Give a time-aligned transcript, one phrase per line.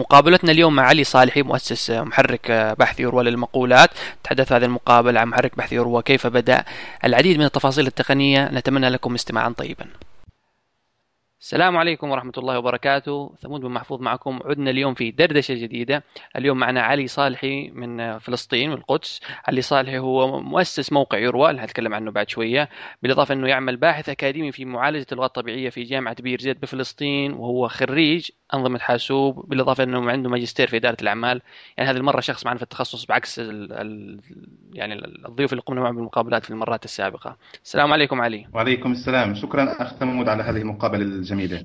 [0.00, 3.90] مقابلتنا اليوم مع علي صالحي مؤسس محرك بحث يروى للمقولات.
[4.24, 6.64] تحدث هذه المقابلة عن محرك بحث يروى كيف بدأ؟
[7.04, 9.86] العديد من التفاصيل التقنية نتمنى لكم استماعا طيبا.
[11.40, 13.34] السلام عليكم ورحمة الله وبركاته.
[13.42, 14.40] ثمود بن محفوظ معكم.
[14.44, 16.04] عدنا اليوم في دردشة جديدة.
[16.36, 21.94] اليوم معنا علي صالحي من فلسطين والقدس علي صالحي هو مؤسس موقع يروى اللي هتكلم
[21.94, 22.68] عنه بعد شوية.
[23.02, 27.68] بالإضافة أنه يعمل باحث أكاديمي في معالجة اللغات الطبيعية في جامعة بير زيت بفلسطين وهو
[27.68, 31.42] خريج أنظمة حاسوب بالإضافة أنه عنده ماجستير في إدارة الأعمال.
[31.76, 34.20] يعني هذه المرة شخص معنا في التخصص بعكس ال ال
[34.72, 34.94] يعني
[35.28, 37.36] الضيوف اللي قمنا معهم بالمقابلات في المرات السابقة.
[37.64, 38.46] السلام عليكم علي.
[38.52, 39.34] وعليكم السلام.
[39.34, 41.02] شكرا أخ ثمود على هذه المقابلة
[41.32, 41.64] الجميلة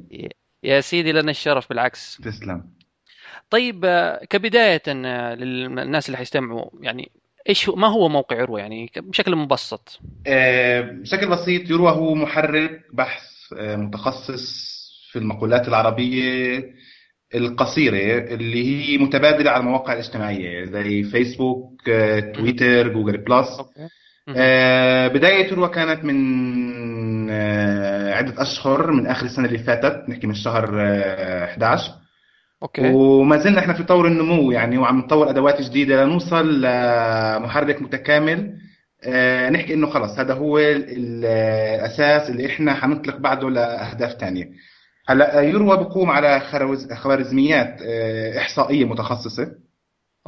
[0.64, 2.18] يا سيدي لنا الشرف بالعكس.
[2.24, 2.64] تسلم.
[3.50, 3.86] طيب
[4.30, 4.82] كبداية
[5.36, 7.12] للناس اللي حيستمعوا يعني
[7.50, 10.00] إيش ما هو موقع يروى؟ يعني بشكل مبسط؟
[11.02, 13.24] بشكل بسيط يروى هو محرك بحث
[13.54, 14.76] متخصص
[15.12, 16.74] في المقولات العربية
[17.36, 21.82] القصيرة اللي هي متبادلة على المواقع الاجتماعية زي فيسبوك
[22.36, 23.62] تويتر Google Plus
[24.28, 27.30] بداية يروى كانت من
[28.12, 30.82] عدة أشهر من آخر السنة اللي فاتت نحكي من شهر
[31.44, 31.92] 11
[32.64, 32.92] okay.
[32.94, 38.54] وما زلنا إحنا في طور النمو يعني وعم نطور أدوات جديدة لنوصل لمحرك متكامل.
[39.52, 44.50] نحكي إنه خلص هذا هو الاساس اللي إحنا حنطلق بعده لأهداف ثانية
[45.08, 46.40] هلأ يروى بقوم على
[46.94, 47.82] خوارزميات
[48.38, 49.52] إحصائية متخصصة.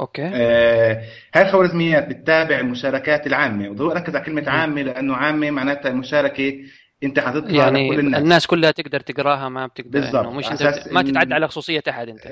[0.00, 0.30] أوكي.
[0.34, 1.02] آه
[1.34, 6.54] هاي الخوارزميات بتتابع المشاركات العامة؟ وضروري اركز على كلمة عامة لأنه عامة معناتها المشاركه
[7.02, 8.22] أنت حتطلع يعني كل الناس.
[8.22, 10.26] الناس كلها تقدر تقراها ما بتقدر بالضبط.
[10.26, 12.22] مش أنت ما تتعدى على خصوصية أحد أنت.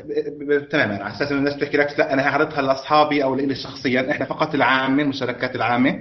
[0.70, 1.04] تماما.
[1.04, 4.10] على أساس انه الناس بتحكي لك لا أنا حاعرضها لأصحابي أو لي شخصيا.
[4.10, 5.98] إحنا فقط العامة المشاركات العامة.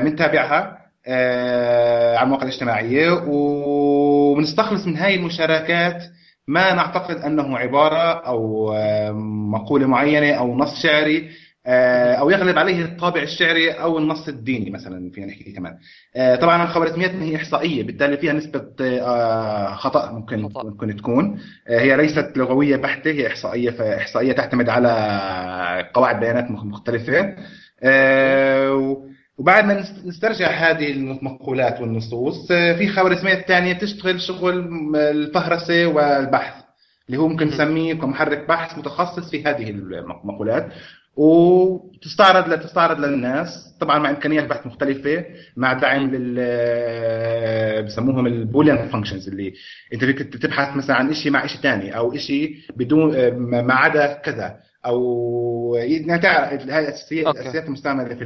[0.00, 3.10] بنتابعها آه على المواقع الاجتماعية.
[3.26, 6.04] وبنستخلص من هاي المشاركات
[6.50, 8.72] ما نعتقد أنه عبارة أو
[9.50, 11.30] مقولة معينة أو نص شعري
[11.66, 15.78] أو يغلب عليه الطابع الشعري أو النص الديني مثلا فينا نحكي كمان.
[16.36, 18.60] طبعا الخوارزميات هي إحصائية بالتالي فيها نسبة
[19.74, 20.64] خطأ ممكن خطأ.
[20.64, 21.40] ممكن تكون.
[21.68, 27.34] هي ليست لغوية بحتة هي إحصائية فإحصائية تعتمد على قواعد بيانات مختلفة.
[29.40, 34.54] وبعد ما نسترجع هذه المقولات والنصوص في خوارزميات ثانية تشتغل شغل
[34.96, 36.54] الفهرسة والبحث
[37.06, 40.68] اللي هو ممكن نسميه كمحرك بحث متخصص في هذه المقولات.
[41.16, 45.24] وتستعرض لتستعرض للناس طبعا مع إمكانيات بحث مختلفة
[45.56, 49.52] مع دعم لل بسموهم ال Boolean functions اللي
[49.92, 54.69] أنت فيك تبحث مثلا عن شيء مع شيء ثاني أو شيء بدون ما عدا كذا.
[54.86, 58.24] أو يعني تعرف هاي الأساسيات المستعملة في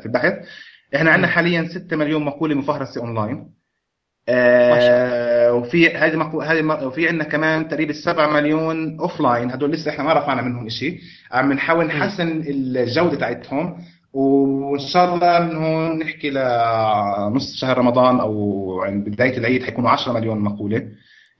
[0.00, 0.34] في البحث.
[0.94, 3.50] إحنا عندنا حاليا 6 مليون مقولة مفهرسة أونلاين.
[4.28, 6.40] آه وفي هذه مقو...
[6.40, 11.00] هذه وفي عندنا كمان تقريبا 7 مليون offline هدول لسه إحنا ما رفعنا منهم شيء
[11.32, 18.82] عم نحاول نحسن الجودة تاعتهم وإن شاء الله من هون نحكي لنص شهر رمضان أو
[18.82, 20.88] عند بداية العيد حيكونوا 10 مليون مقولة.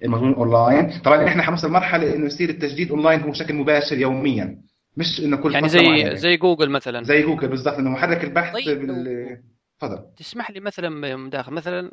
[0.02, 1.00] الموجودين أونلاين.
[1.00, 4.62] طبعا إحنا حنوصل مرحله إنه يصير التجديد أونلاين هو بشكل مباشر يوميا
[4.96, 6.14] مش إنه كل يعني زي معينة.
[6.14, 7.02] زي جوجل مثلا.
[7.02, 9.42] زي جوجل بالضبط إنه محرك البحث طيب بال...
[9.78, 10.14] تفضل.
[10.16, 11.90] تسمح لي مثلا مداخل مثلا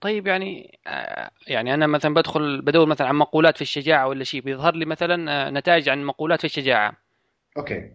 [0.00, 0.78] طيب يعني
[1.46, 5.50] يعني أنا مثلا بدخل بدور مثلا عن مقولات في الشجاعة ولا شيء بيظهر لي مثلا
[5.50, 6.96] نتائج عن مقولات في الشجاعة.
[7.56, 7.90] okay.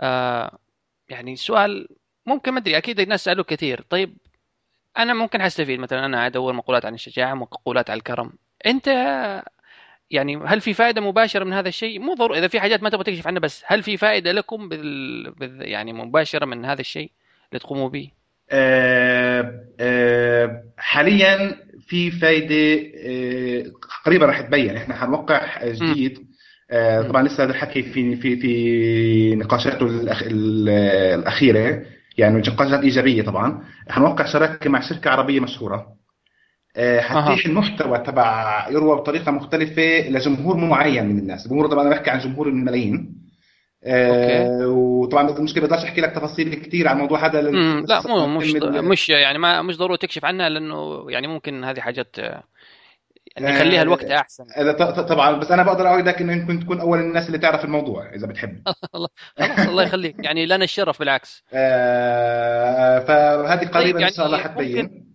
[0.00, 0.58] آه
[1.08, 1.88] يعني السؤال
[2.26, 3.84] ممكن ما أدري أكيد الناس سألوه كثير.
[3.90, 4.16] طيب
[4.98, 8.32] أنا ممكن حستفيد مثلا أنا أدور مقولات عن الشجاعة مقولات عن الكرم.
[8.66, 8.88] أنت
[10.10, 13.04] يعني هل في فائدة مباشرة من هذا الشيء؟ مو ضروري إذا في حاجات ما تبغى
[13.04, 15.30] تكشف عنها بس هل في فائدة لكم بال...
[15.30, 15.68] بال...
[15.68, 17.10] يعني مباشرة من هذا الشيء
[17.48, 18.10] اللي تقوموا به؟
[18.50, 23.72] أه أه حاليا في فايدة أه
[24.06, 24.76] قريبا راح تبين.
[24.76, 26.26] إحنا حنوقع جديد.
[26.70, 31.82] أه طبعا لسه هذا الحكي في في في نقاشاته الأخ الأخيرة
[32.18, 33.64] يعني نقاشات إيجابية طبعا.
[33.88, 36.03] حنوقع شراكة مع شركة عربية مشهورة.
[36.76, 41.46] أه حتتيح المحتوى تبع يروى بطريقة مختلفة لجمهور معين من الناس.
[41.46, 43.24] الجمهور طبعا أنا بحكي عن جمهور الملايين.
[43.84, 49.08] آه وطبعا المشكلة بقدرش أحكي لك تفاصيل كثير عن الموضوع هذا لا مو مش مش
[49.08, 52.16] يعني ما مش ضروري تكشف عنها لأنه يعني ممكن هذه حاجات
[53.36, 54.44] يعني يخليها الوقت أحسن.
[55.08, 58.62] طبعا بس أنا بقدر اوعدك إنه يمكن تكون أول الناس اللي تعرف الموضوع إذا بتحب.
[58.94, 59.08] الله
[59.68, 60.16] الله يخليك.
[60.18, 61.44] يعني لنا الشرف بالعكس.
[61.52, 65.13] آه فهذه قريبا يعني إن شاء الله حتبين.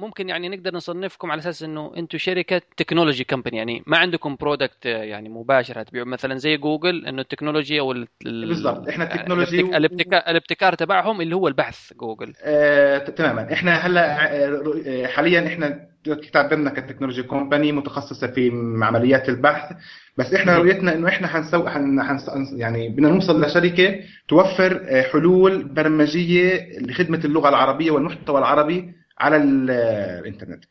[0.00, 4.86] ممكن يعني نقدر نصنفكم على أساس إنه أنتم شركة technology company يعني ما عندكم product
[4.86, 8.88] يعني مباشر تبيعوا مثلا زي جوجل إنه ال technology أو بالضبط.
[8.88, 12.32] إحنا ال technology الابتكار, الابتكار تبعهم اللي هو البحث جوجل.
[12.42, 13.52] آه تماما.
[13.52, 15.86] إحنا هلأ آه، حاليا إحنا
[16.32, 18.50] تعتبرنا ك technology company متخصصة في
[18.82, 19.76] عمليات البحث.
[20.16, 22.02] بس إحنا رؤيتنا إنه إحنا حنسوي حن...
[22.02, 22.18] حن...
[22.52, 28.99] يعني بدنا نوصل لشركة توفر آه، حلول برمجية لخدمة اللغة العربية والمحتوى العربي.
[29.20, 30.64] على الإنترنت.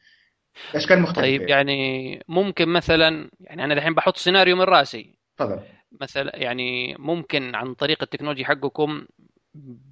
[0.75, 5.19] اشكال مختلفه طيب يعني ممكن مثلا يعني أنا الحين بحط سيناريو من رأسي.
[5.37, 5.59] تفضل.
[6.01, 9.05] مثلا يعني ممكن عن طريق التكنولوجيا حقكم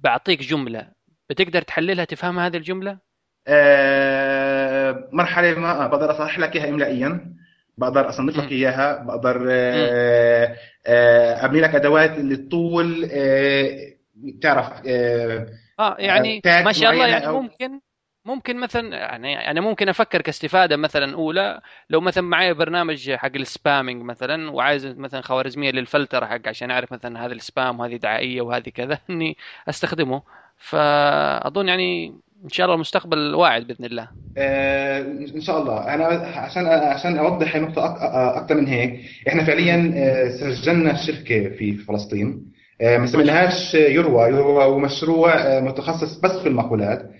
[0.02, 0.88] بعطيك جملة.
[1.30, 2.98] بتقدر تحللها تفهم هذه الجملة؟
[3.46, 7.34] أه مرحلة ما بقدر اصحح لك إياها املائيا.
[7.78, 9.02] بقدر أصنف لك إياها.
[9.02, 10.56] بقدر أه
[10.86, 13.98] أه أبني لك أدوات اللي تطول أه
[14.40, 15.46] تعرف آه,
[15.78, 17.80] آه يعني ما شاء الله يعني ممكن
[18.28, 21.60] ممكن مثلا يعني أنا ممكن أفكر كاستفادة مثلا أولى.
[21.90, 26.92] لو مثلا معي برنامج حق ال spamming مثلا وعايز مثلا خوارزمية للفلتر حق عشان أعرف
[26.92, 29.36] مثلا هذا ال spam وهذه دعائية وهذه كذا إني
[29.68, 30.22] أستخدمه.
[30.58, 32.14] فأظن يعني
[32.44, 34.08] إن شاء الله المستقبل واعد بإذن الله.
[34.38, 35.00] آه
[35.34, 35.94] إن شاء الله.
[35.94, 36.04] أنا
[36.36, 37.96] عشان عشان أوضح النقطه
[38.38, 42.52] أكثر من هيك إحنا فعليا آه، سجلنا شركة في فلسطين.
[42.80, 44.28] آه، ما سميناهاش يروى.
[44.28, 47.10] يروى هو مشروع آه، متخصص بس في المقولات.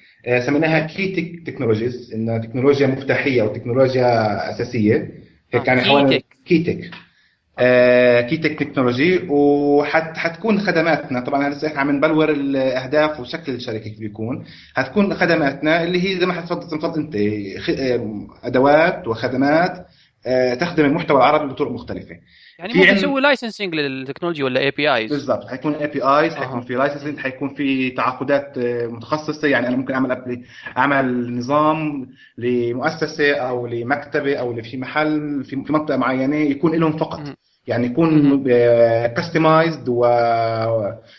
[0.47, 5.11] سميناها Keytech Technologies انها تكنولوجيا مفتاحية أو تكنولوجيا أساسية.
[5.53, 6.91] هيك يعني حوالي Keytech
[7.59, 14.45] آه Keytech Technology وحتكون خدماتنا طبعا لسه إحنا عم نبلور الأهداف وشكل الشركة كيف بيكون.
[14.75, 17.17] حتكون خدماتنا اللي هي زي ما حتفضل أنت
[18.45, 19.87] أدوات وخدمات
[20.27, 22.17] آه تخدم المحتوى العربي بطرق مختلفة.
[22.59, 27.91] يعني ممكن تسوي licensing للتكنولوجيا ولا APIs بالضبط حيكون APIs حيكون في licensing حيكون في
[27.91, 29.49] تعاقدات آه، متخصصة.
[29.49, 30.43] يعني أنا ممكن أعمل apply
[30.79, 32.09] أعمل نظام
[32.39, 37.21] لمؤسسة أو لمكتبة أو في محل في منطقة معينة يكون لهم فقط.
[37.67, 38.45] يعني يكون
[39.07, 40.05] customized و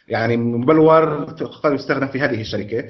[0.07, 1.35] يعني مبلور
[1.65, 2.83] يستخدم في هذه الشركة.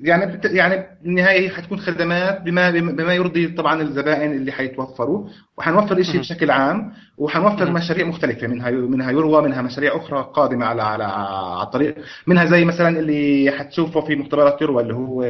[0.00, 5.28] يعني يعني بالنهاية حتكون خدمات بما بما يرضي طبعا الزبائن اللي حيتوفروا
[5.58, 10.82] وحنوفر شيء بشكل عام وحنوفر مشاريع مختلفة منها منها يروى منها مشاريع أخرى قادمة على
[10.82, 11.94] على على الطريق
[12.26, 15.22] منها زي مثلا اللي حتشوفه في مختبرات يروى اللي هو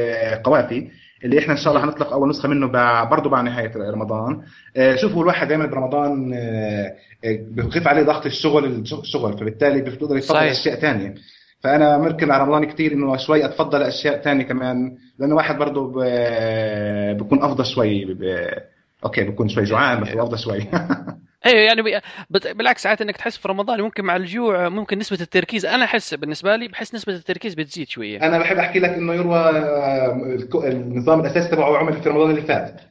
[0.43, 0.87] قوافي
[1.23, 2.67] اللي إحنا إن شاء الله حنطلق أول نسخة منه
[3.03, 4.41] برضه بعد نهاية رمضان.
[4.77, 10.37] آه، شوفوا الواحد دائما برمضان آه، آه، بخف عليه ضغط الشغل الشغل فبالتالي بيقدر يفضل
[10.37, 11.15] أشياء ثانية
[11.59, 15.91] فأنا مركز على رمضان كثير إنه شوي أتفضل أشياء ثانية كمان لأنه واحد برضه
[17.13, 18.49] بكون أفضل شوي ب...
[19.05, 20.59] أوكي بكون شوي جوعان بس أفضل شوي.
[21.45, 25.85] أيوه يعني بالعكس ساعات إنك تحس في رمضان ممكن مع الجوع ممكن نسبة التركيز أنا
[25.85, 28.21] أحس بالنسبة لي بحس نسبة التركيز بتزيد شوية.
[28.21, 29.49] أنا بحب أحكي لك إنه يروى
[30.55, 32.81] النظام الأساسي تبعه عمل في رمضان اللي فات.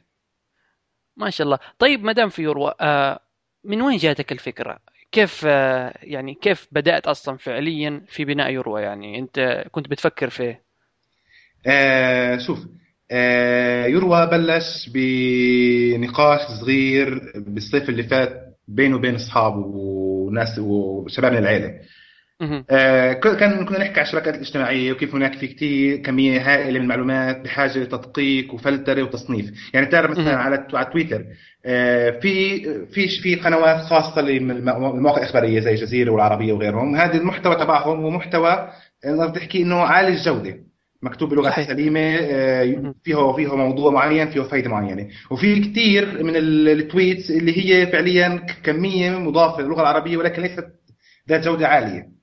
[1.17, 1.59] ما شاء الله.
[1.79, 3.19] طيب ما دام في يروى آه،
[3.63, 4.79] من وين جاتك الفكرة؟
[5.11, 10.55] كيف آه، يعني كيف بدأت أصلا فعليا في بناء يروى يعني أنت كنت بتفكر في
[11.67, 12.59] آه شوف
[13.11, 21.79] آه يروى بلش بنقاش صغير بالصيف اللي فات بينه وبين أصحابه وناس وشباب من العيلة.
[22.69, 27.41] آه كان كنا نحكي على الشبكات الاجتماعية وكيف هناك في كثير كمية هائلة من المعلومات
[27.41, 31.25] بحاجة لتدقيق وفلترة وتصنيف، يعني بتعرف مثلا على على تويتر
[31.65, 38.01] آه في في في قنوات خاصة للمواقع الاخباريه زي الجزيرة والعربية وغيرهم، هذا المحتوى تبعهم
[38.01, 38.69] هو محتوى
[39.05, 40.67] نقدر تحكي إنه عالي الجودة
[41.01, 41.67] مكتوب بلغة صحيح.
[41.67, 45.07] سليمة آه، فيه فيه موضوع معين فيه فائده معينة.
[45.31, 50.67] وفي كثير من التويتس اللي هي فعليا كمية مضافة للغة العربية ولكن ليست
[51.29, 52.16] ذات جودة عالية.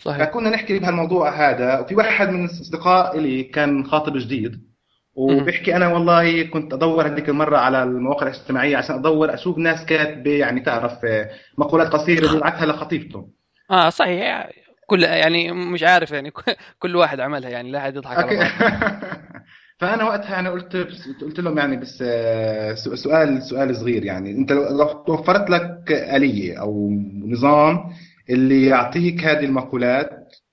[0.00, 0.18] صحيح.
[0.18, 4.70] فكنا نحكي بهالموضوع هذا وفي واحد من الأصدقاء لي كان خاطب جديد
[5.14, 10.30] وبيحكي أنا والله كنت أدور هذيك المرة على المواقع الاجتماعية عشان أدور أشوف ناس كاتبه
[10.30, 13.28] يعني تعرف آه، مقولات قصيرة بيبعثها لخطيبته.
[13.70, 14.50] آه صحيح.
[14.86, 16.32] كل يعني مش عارف يعني
[16.82, 18.50] كل واحد عملها يعني لا أحد يضحك على
[19.80, 20.76] فأنا وقتها أنا قلت
[21.22, 26.90] قلت لهم يعني بس آه، سؤال سؤال صغير يعني أنت لو توفرت لك آلية أو
[27.26, 27.90] نظام
[28.30, 30.10] اللي يعطيك هذه المقولات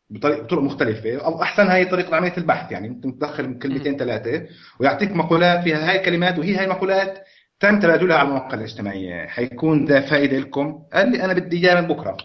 [0.09, 1.17] بطريقه مختلفة.
[1.25, 4.47] أو أحسن هي طريقة عمليه البحث يعني ممكن تدخل كلمتين ثلاثة
[4.79, 7.23] ويعطيك مقولات فيها هاي الكلمات وهي هاي المقولات
[7.59, 9.27] تم تبادلها على المواقع الاجتماعية.
[9.27, 10.83] حيكون ذا فائده لكم.
[10.93, 12.17] قال لي أنا بدي اياه من بكرة.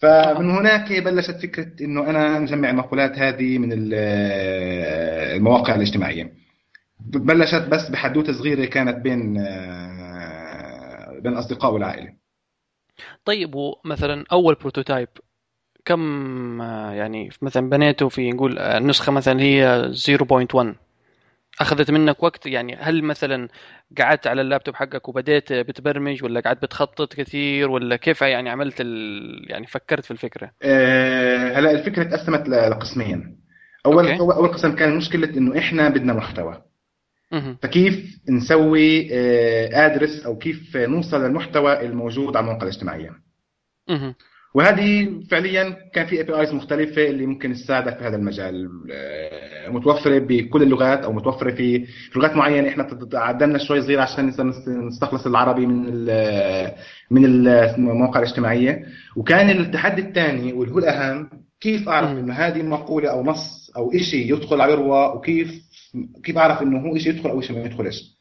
[0.00, 3.70] فمن هناك بلشت فكرة إنه أنا نجمع المقولات هذه من
[5.32, 6.32] المواقع الاجتماعية.
[7.00, 9.34] بلشت بس بحدوتة صغيرة كانت بين
[11.22, 12.21] بين الاصدقاء والعائلة.
[13.24, 15.08] طيب ومثلا أول prototype
[15.84, 20.66] كم يعني مثلا بنيته في نقول النسخه مثلا هي 0.1
[21.60, 23.48] أخذت منك وقت يعني هل مثلا
[23.98, 29.50] قعدت على اللابتوب حقك وبديت بتبرمج ولا قعدت بتخطط كثير ولا كيف يعني عملت ال...
[29.50, 33.42] يعني فكرت في الفكرة؟ أه هلا الفكرة تقسمت لقسمين
[33.86, 34.20] أول أوكي.
[34.20, 36.62] أول قسم كان مشكلة إنه إحنا بدنا محتوى.
[37.62, 43.10] فكيف نسوي آه، address أو كيف نوصل للمحتوى الموجود على المواقع الاجتماعية.
[44.54, 48.68] وهذه فعليا كان في APIs مختلفة اللي ممكن تساعدك في هذا المجال.
[48.92, 51.86] آه، متوفرة بكل اللغات أو متوفرة في
[52.16, 52.68] لغات معينة.
[52.68, 56.74] إحنا تعدلنا شوي صغير عشان نس- نستخلص العربي من ال-
[57.10, 57.24] من
[57.90, 58.86] المواقع الاجتماعية.
[59.16, 62.10] وكان التحدي الثاني واللي هو الأهم كيف أعرف.
[62.10, 65.71] إنه هذه مقوله أو نص أو شيء يدخل على يروى وكيف
[66.24, 68.12] كيف أعرف إنه هو شيء يدخل أو شيء ما يدخلش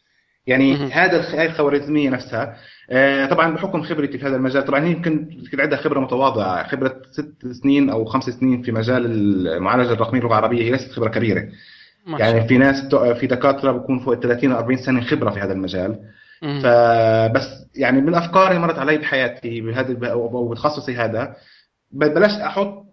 [0.47, 0.75] يعني.
[0.93, 2.57] هذا الخوارزمية نفسها
[2.89, 7.47] آه، طبعا بحكم خبرتي في هذا المجال طبعا هي يمكن عندها خبرة متواضعة خبرة ست
[7.51, 11.47] سنين أو خمس سنين في مجال المعالجة الرقمية اللغة العربية هي ليست خبرة كبيرة
[12.19, 15.53] يعني في ناس في دكاترة بكون فوق ال 30 أو 40 سنة خبرة في هذا
[15.53, 15.99] المجال.
[16.61, 21.35] فبس يعني من الأفكار اللي مرت علي بحياتي بهذا أو بتخصصي هذا
[21.91, 22.85] ب- بلشت أحط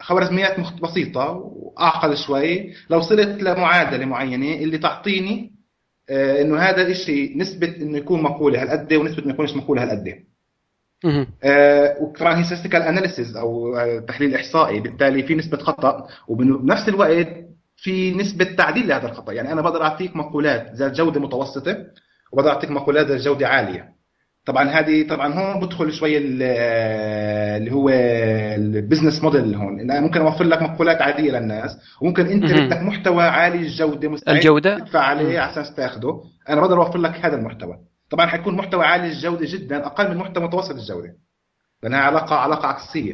[0.00, 2.72] خوارزميات بسيطة وأعقد شوي.
[2.90, 5.52] لو وصلت لمعادلة معينة اللي تعطيني
[6.10, 10.24] آه، إنه هذا الشيء نسبة إنه يكون مقولة هالقد ونسبة إنه يكونش مقولة هالقد.
[11.44, 14.80] آه، وطبعا هي statistical analysis أو آه، تحليل إحصائي.
[14.80, 17.28] بالتالي في نسبة خطأ وبنفس الوقت
[17.76, 19.32] في نسبة تعديل لهذا الخطأ.
[19.32, 21.86] يعني أنا بقدر أعطيك مقولات ذات جودة متوسطة
[22.32, 23.99] وبقدر أعطيك مقولات ذات جودة عالية.
[24.50, 26.42] طبعا هذه طبعا هون بدخل شوي ال-
[27.56, 32.44] اللي هو البزنس موديل هون إن أنا ممكن أوفر لك مقولات عادية للناس وممكن أنت.
[32.52, 35.40] بدك محتوى عالي الجودة مستعد الجودة؟ تدفع عليه.
[35.40, 37.78] على أساس تاخده أنا بقدر أوفر لك هذا المحتوى
[38.10, 41.16] طبعا حيكون محتوى عالي الجودة جدا أقل من محتوى متوسط الجودة
[41.82, 43.12] لأنها علاقه علاقة عكسية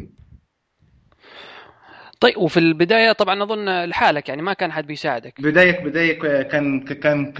[2.20, 5.40] طيب وفي البداية طبعا أظن لحالك يعني ما كان حد بيساعدك.
[5.40, 7.32] بداية بداية كان كان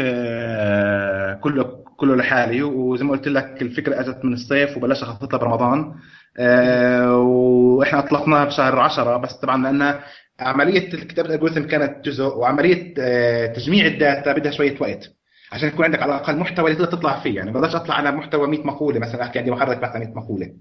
[1.41, 5.95] كله كله لحالي وزي ما قلت لك الفكرة اجت من الصيف وبلشت اخططها برمضان.
[6.39, 10.01] آه، وإحنا أطلقناها بشهر 10 بس طبعا لأن
[10.41, 15.13] عملية كتابة الالجوريثم كانت جزء وعملية آه، تجميع الداتا بدها شوية وقت
[15.53, 17.37] عشان يكون عندك على الأقل محتوى اللي تقدر تطلع فيه.
[17.37, 20.15] يعني ما بقدرش أطلع على محتوى 100 مقولة مثلا أحكي عندي محرك بحث عن 100
[20.15, 20.53] مقولة.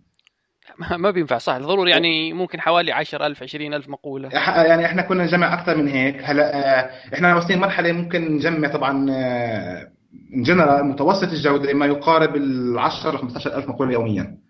[0.98, 1.58] ما بينفع صح.
[1.58, 4.30] ضروري يعني ممكن حوالي 10000 20000 مقولة.
[4.30, 6.22] يعني إحنا كنا نجمع أكثر من هيك.
[6.24, 9.92] هلأ آه، إحنا واصلين مرحلة ممكن نجمع طبعا آه،
[10.36, 14.45] in general متوسط الجودة ما يقارب ال 10 ل 15 ألف مقولة يوميا.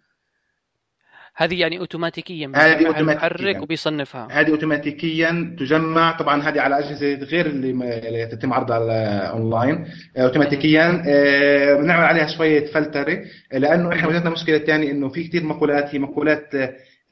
[1.38, 3.00] هذه يعني اوتوماتيكيا هذه.
[3.00, 9.88] المحرك وبيصنفها هذه اوتوماتيكيا تجمع طبعا هذه على أجهزة غير اللي تتم عرضها على أونلاين
[10.18, 13.24] آه، اوتوماتيكيا آه، بنعمل عليها شوية فلترة
[13.54, 16.56] لأنه إحنا وجدنا مشكلة ثانية إنه في كثير مقولات هي مقولات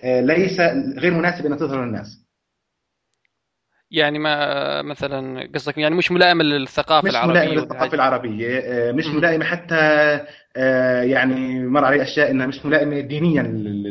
[0.04, 0.60] آه، ليس
[0.98, 2.24] غير مناسبة إنها تظهر للناس
[3.92, 7.96] يعني ما مثلا قصدك يعني مش ملائمة للثقافة مش العربية ملائمة للثقافة.
[7.96, 9.08] العربية مش.
[9.08, 10.20] ملائمة حتى
[11.04, 13.44] يعني مر علي أشياء إنها مش ملائمة دينيا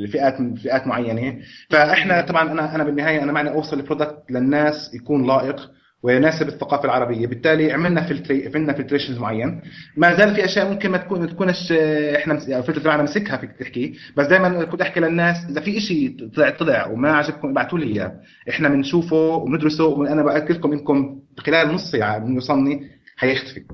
[0.05, 1.39] لفئات فئات معينة.
[1.71, 5.71] فإحنا طبعا أنا أنا بالنهاية أنا معني أوصل ال product للناس يكون لائق
[6.03, 7.27] ويناسب الثقافة العربية.
[7.27, 9.61] بالتالي عملنا filtry عملنا filtrations معين.
[9.97, 13.03] ما زال في أشياء ممكن ما تكون ما تكونش آه، إحنا مس- يعني الفلتر تبعنا
[13.03, 17.49] مسكها فيك تحكي بس دائما كنت أحكي للناس إذا في شيء طلع طلع وما عجبكم
[17.49, 18.21] ابعتوا لي إياه.
[18.51, 23.65] إحنا بنشوفه وبندرسه وأنا باكد لكم إنكم خلال نص ساعة من يوصلني حيختفي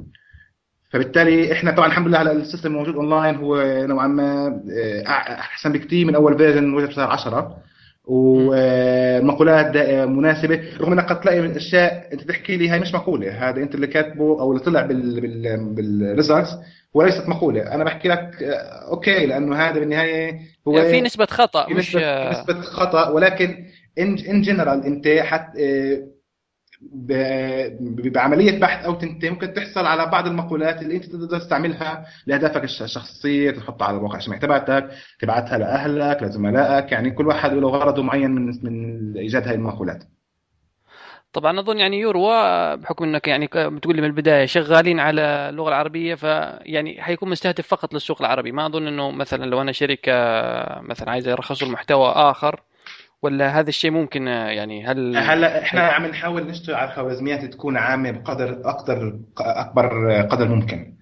[0.90, 5.72] فبالتالي إحنا طبعا الحمد لله على ال system الموجود أونلاين هو نوعا ما آه، أحسن
[5.72, 7.56] بكثير من أول version وجد بشهر 10
[8.04, 9.76] والمقولات
[10.08, 10.60] مناسبة.
[10.80, 13.48] رغم إنك قد تلاقي من أشياء أنت تحكي لي هاي مش مقولة.
[13.48, 16.50] هذا أنت اللي كاتبه أو اللي طلع بال بال بال results
[16.94, 17.62] وليست مقولة.
[17.74, 18.54] أنا بحكي لك آه،
[18.90, 23.08] أوكي لأنه هذا بالنهاية هو يعني في نسبة خطأ في مش نسبة, نسبة خطأ.
[23.08, 23.64] ولكن
[23.98, 25.48] in in general أنت حت
[26.80, 32.64] ب- بعملية بحث أو انت ممكن تحصل على بعض المقولات اللي أنت تقدر تستعملها لأهدافك
[32.64, 38.02] الش- الشخصية تحطها على المواقع الاجتماعية تبعتك تبعتها لأهلك لزملائك يعني كل واحد له غرضه
[38.02, 40.04] معين من من إيجاد هاي المقولات.
[41.32, 42.32] طبعا أظن يعني يروى
[42.76, 47.94] بحكم إنك يعني بتقول لي من البداية شغالين على اللغة العربية فيعني حيكون مستهدف فقط
[47.94, 48.52] للسوق العربي.
[48.52, 50.12] ما أظن إنه مثلا لو أنا شركة
[50.80, 52.60] مثلا عايزة يرخصوا المحتوى آخر
[53.22, 57.76] ولا هذا الشيء ممكن آه، يعني هل هلا إحنا عم نحاول نشتغل على خوارزميات تكون
[57.76, 60.94] عامة بقدر أقدر أكبر قدر ممكن.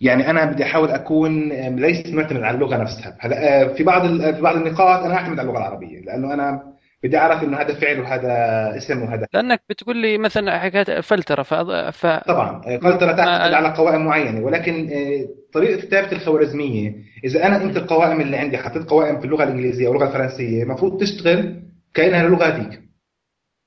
[0.00, 3.16] يعني أنا بدي أحاول أكون ليس معتمد على اللغة نفسها.
[3.20, 6.71] هلا في بعض ال- في بعض النقاط أنا أعتمد على اللغة العربية لأنه أنا
[7.02, 8.32] بدي أعرف إنه هذا فعل وهذا
[8.76, 9.26] اسم وهذا.
[9.34, 11.54] لأنك بتقول لي مثلا حكاية فلترة ف...
[11.54, 12.06] ف...
[12.06, 16.94] طبعا فلترة تعتمد على قوائم معينة ولكن آه، طريقة كتابة الخوارزمية
[17.24, 21.00] إذا أنا انت القوائم اللي عندي حطيت قوائم في اللغة الإنجليزية أو اللغة الفرنسية المفروض
[21.00, 21.62] تشتغل
[21.94, 22.91] كأنها اللغة هذيك.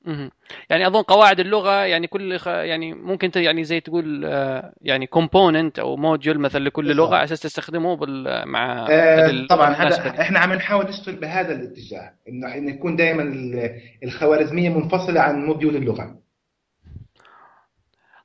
[0.05, 0.31] مهم.
[0.69, 2.47] يعني أظن قواعد اللغة يعني كل خ...
[2.47, 3.35] يعني ممكن ت...
[3.35, 7.07] يعني زي تقول آه، يعني component أو module مثلا لكل بالضبط.
[7.07, 8.47] لغه على أساس تستخدمه بال...
[8.47, 13.23] مع آه، ال- طبعا هذا إحنا عم نحاول نشتغل بهذا الاتجاه إنه انه يكون دائما
[13.23, 16.19] ال- الخوارزمية منفصلة عن module اللغة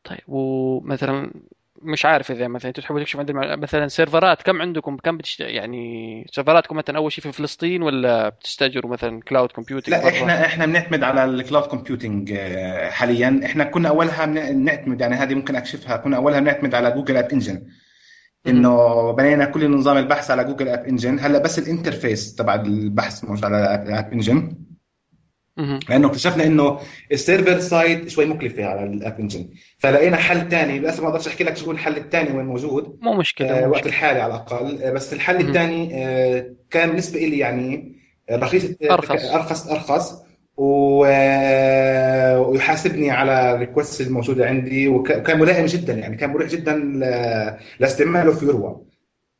[0.04, 1.30] طيب ومثلا
[1.82, 5.40] مش عارف إذا مثلا أنتم تحبوا تكشفوا عندنا مثلا server ات كم عندكم؟ كم بتشت...
[5.40, 10.44] يعني server اتكم مثلا أول شيء في فلسطين ولا بتستأجروا مثلا cloud computing لا إحنا
[10.46, 13.40] إحنا بنعتمد على ال cloud computing آه، حاليا.
[13.44, 15.96] إحنا كنا أولها بن- بنعتمد يعني هذه ممكن أكشفها.
[15.96, 17.62] كنا أولها بنعتمد على Google App Engine
[18.46, 23.24] إنه بنينا كل نظام البحث على Google App Engine هلأ بس ال interface تبع البحث
[23.24, 23.56] موجود على
[23.98, 24.56] App Engine.
[25.88, 26.78] لأنه اكتشفنا إنه
[27.12, 31.28] ال server side شوي مكلفه على ال App Engine فلقينا حل ثاني للاسف ما أقدرش
[31.28, 32.98] أحكي لك شو الحل الثاني وين موجود.
[33.02, 34.82] مو مشكلة آه، وقت الحالي على الأقل.
[34.82, 35.36] آه، بس الحل.
[35.48, 37.92] الثاني آه، كان بالنسبة لي يعني
[38.32, 39.24] رخيص أرخص.
[39.24, 40.22] أرخص أرخص.
[40.56, 44.88] و- آه، ويحاسبني على ال request الموجودة عندي.
[44.88, 46.16] وك- وكان ملائم جدا يعني.
[46.16, 48.80] كان مريح جدا ل- لاستعماله في يروى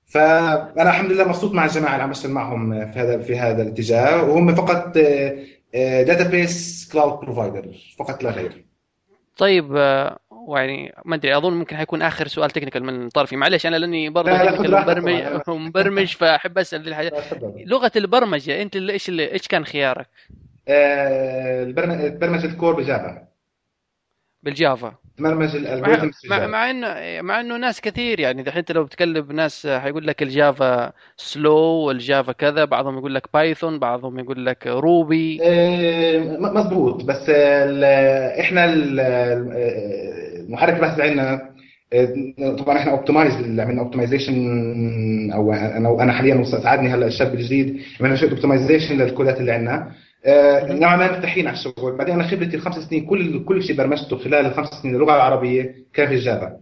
[0.06, 4.22] فانا الحمد لله مبسوط مع الجماعة اللي عم بشتغل معهم في هذا في هذا الاتجاه.
[4.24, 4.98] وهم فقط
[5.74, 8.64] database cloud provider فقط لا غير.
[9.36, 9.70] طيب
[10.30, 13.36] ويعني ما أدري أظن ممكن حيكون آخر سؤال technical من طرفي.
[13.36, 15.42] معلش أنا لأني برضه طبعاً.
[15.48, 17.64] ومبرمج فأحب أسأل ذي الحاجات لا، تفضل.
[17.66, 20.06] لغة البرمجة أنت إيش إيش كان خيارك؟
[20.68, 23.28] آه، البرم- البرمجة ال core ب Java.
[24.42, 24.94] بال Java.
[25.20, 28.84] تبرمج مع, ال algorithms مع, مع انه مع إنه ناس كثير يعني دحين أنت لو
[28.84, 34.66] بتكلم ناس حيقول لك الجافا سلو والجافا كذا بعضهم يقول لك Python بعضهم يقول لك
[34.66, 37.84] Ruby آه، م- مظبوط بس ال-
[38.40, 41.50] إحنا ال- آه، المحرك البحث اللي عندنا
[41.92, 48.16] آه، طبعا إحنا optimize عملنا optimization أو أنا أنا حاليا ساعدني هلا الشاب الجديد عملنا
[48.16, 49.92] شوية optimization لل code ات اللي عندنا.
[50.24, 54.18] آه، نوعا ما مرتاحين على الشغل بعدين أنا خبرتي الخمس سنين كل كل شيء برمجته
[54.18, 56.56] خلال الخمس سنين اللغة العربية كان في ال Java.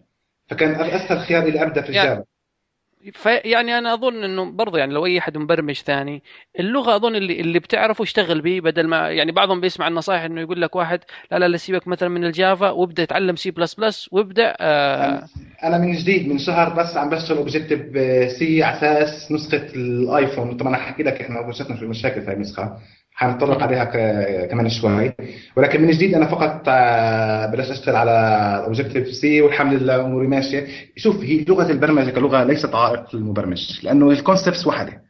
[0.48, 2.24] فكان أسهل خيار لي أبدأ في يعني- ال Java.
[3.12, 6.22] فيعني أنا أظن إنه برضه يعني لو أي أحد مبرمج ثاني
[6.60, 10.60] اللغة أظن اللي اللي بتعرفه اشتغل به بدل ما يعني بعضهم بيسمع النصائح إنه يقول
[10.62, 11.00] لك واحد
[11.32, 15.26] لا لا لا سيبك مثلا من ال Java وابدأ اتعلم C plus plus وابدأ آه.
[15.64, 17.80] أنا من جديد من شهر بس عم بشتغل Objective
[18.32, 22.26] C على أساس نسخة ال iPhone طبعا أنا حكي لك إحنا واجهتنا في مشاكل في
[22.28, 22.78] هاي النسخة.
[23.18, 23.84] حنتطرق عليها
[24.46, 25.12] كمان شوي
[25.56, 28.10] ولكن من جديد أنا فقط آه، بلشت أشتغل على
[28.64, 34.16] Objective-C والحمد لله أموري ماشية شوف هي لغة البرمجة كلغة ليست عائق للمبرمج لأنه ال
[34.16, 35.02] concepts واحدة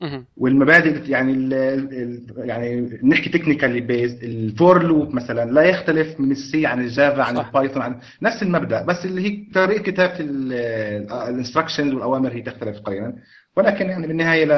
[0.00, 0.26] مهم.
[0.36, 6.30] والمبادئ يعني ال ال يعني نحكي technically بيز ال for loop مثلا لا يختلف من
[6.30, 7.38] ال C عن ال Java عن.
[7.38, 12.78] ال Python عن نفس المبدأ بس اللي هي طريقة كتابة ال instructions والأوامر هي تختلف
[12.78, 13.16] قليلا
[13.56, 14.52] ولكن يعني بالنهاية ل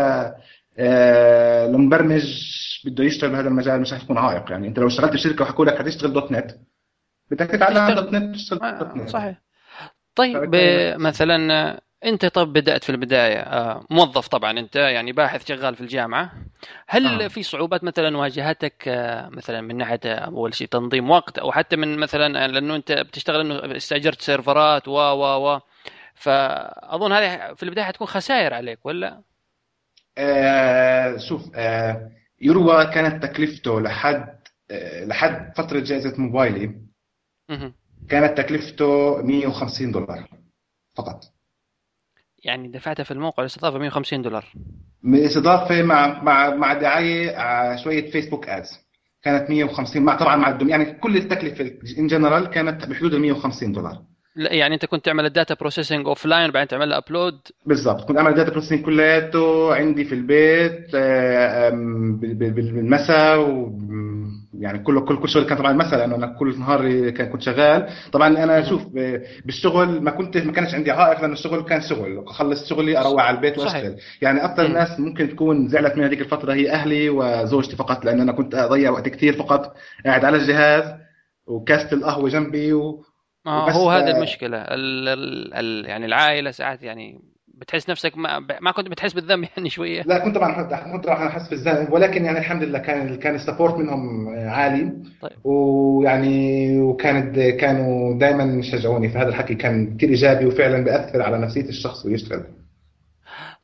[0.79, 2.49] آه، لمبرمج
[2.85, 4.51] بده يشتغل بهذا المجال مش حيكون عائق.
[4.51, 6.59] يعني انت لو اشتغلت بشركة وحكوا لك حتشتغل دوت نت.
[7.31, 7.95] بدك تتعلم.
[7.95, 9.09] دوت نت تشتغل دوت آه نت.
[9.09, 9.43] صحيح.
[10.15, 13.39] طيب آه، مثلا آه، انت طب بدأت في البداية.
[13.39, 16.33] آه، موظف طبعا انت يعني باحث شغال في الجامعة.
[16.89, 17.29] هل آه.
[17.29, 21.77] في صعوبات مثلا واجهتك آه، مثلا من ناحية آه، أول شيء تنظيم وقت أو حتى
[21.77, 25.61] من مثلا آه، لأنه انت بتشتغل إنه استأجرت سيرفرات و و و.
[26.15, 29.21] فأظن هذه في البداية حتكون خسائر عليك ولا؟
[30.19, 34.39] آه شوف آه يروى كانت تكلفته لحد
[34.71, 36.75] آه لحد فترة جائزة موبايلي.
[38.09, 40.29] كانت تكلفته 150 دولار
[40.97, 41.25] فقط.
[42.45, 44.53] يعني دفعتها في الموقع الاستضافه 150 دولار.
[45.03, 48.79] بالاضافه مع مع مع دعاية على شوية فيسبوك ادز
[49.23, 53.73] كانت 150 مع طبعا مع الدم يعني كل التكلفة ان جنرال كانت بحدود ال 150
[53.73, 53.93] دولار.
[53.93, 58.09] لا يعني انت كنت تعمل ال data processing offline وبعدين تعمل لها upload بالضبط.
[58.09, 61.71] كنت أعمل data processing كلياته عندي في البيت آه،
[62.21, 63.73] بالمساء و
[64.59, 67.89] يعني كله كل كل شغل كان طبعا مساء لأنه أنا كل نهار كان كنت شغال.
[68.13, 72.25] طبعا أنا شوف ب- بالشغل ما كنت ما كانش عندي عائق لأنه الشغل كان شغل.
[72.29, 73.59] أخلص شغلي أروح على البيت.
[73.59, 73.97] وأشتغل.
[74.23, 74.67] يعني أكثر.
[74.67, 78.91] الناس ممكن تكون زعلت من هذيك الفترة هي أهلي وزوجتي فقط لأن أنا كنت أضيع
[78.91, 79.75] وقت كثير فقط
[80.07, 80.85] قاعد على الجهاز
[81.47, 83.05] وكاسه القهوة جنبي و...
[83.49, 84.57] ما وبس هو هذا آه، المشكلة.
[84.59, 87.21] ال ال ال يعني العائلة ساعات يعني
[87.55, 90.03] بتحس نفسك ما, ما كنت بتحس بالذنب يعني شوية.
[90.03, 94.29] لا كنت طبعا كنت راح أحس بالذنب ولكن يعني الحمد لله كان كان السبورت منهم
[94.29, 94.93] عالي.
[95.23, 95.33] طيب.
[95.45, 102.07] ويعني وكانت كانوا دائما يشجعوني فهذا الحكي كان كثير إيجابي وفعلا بيأثر على نفسية الشخص
[102.07, 102.45] ويشتغل.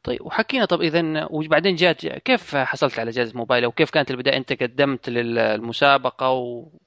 [0.03, 4.63] طيب وحكينا طب إذا وبعدين جات كيف حصلت على جائزة موبايل وكيف كانت البداية؟ أنت
[4.63, 6.84] قدمت للمسابقة و آه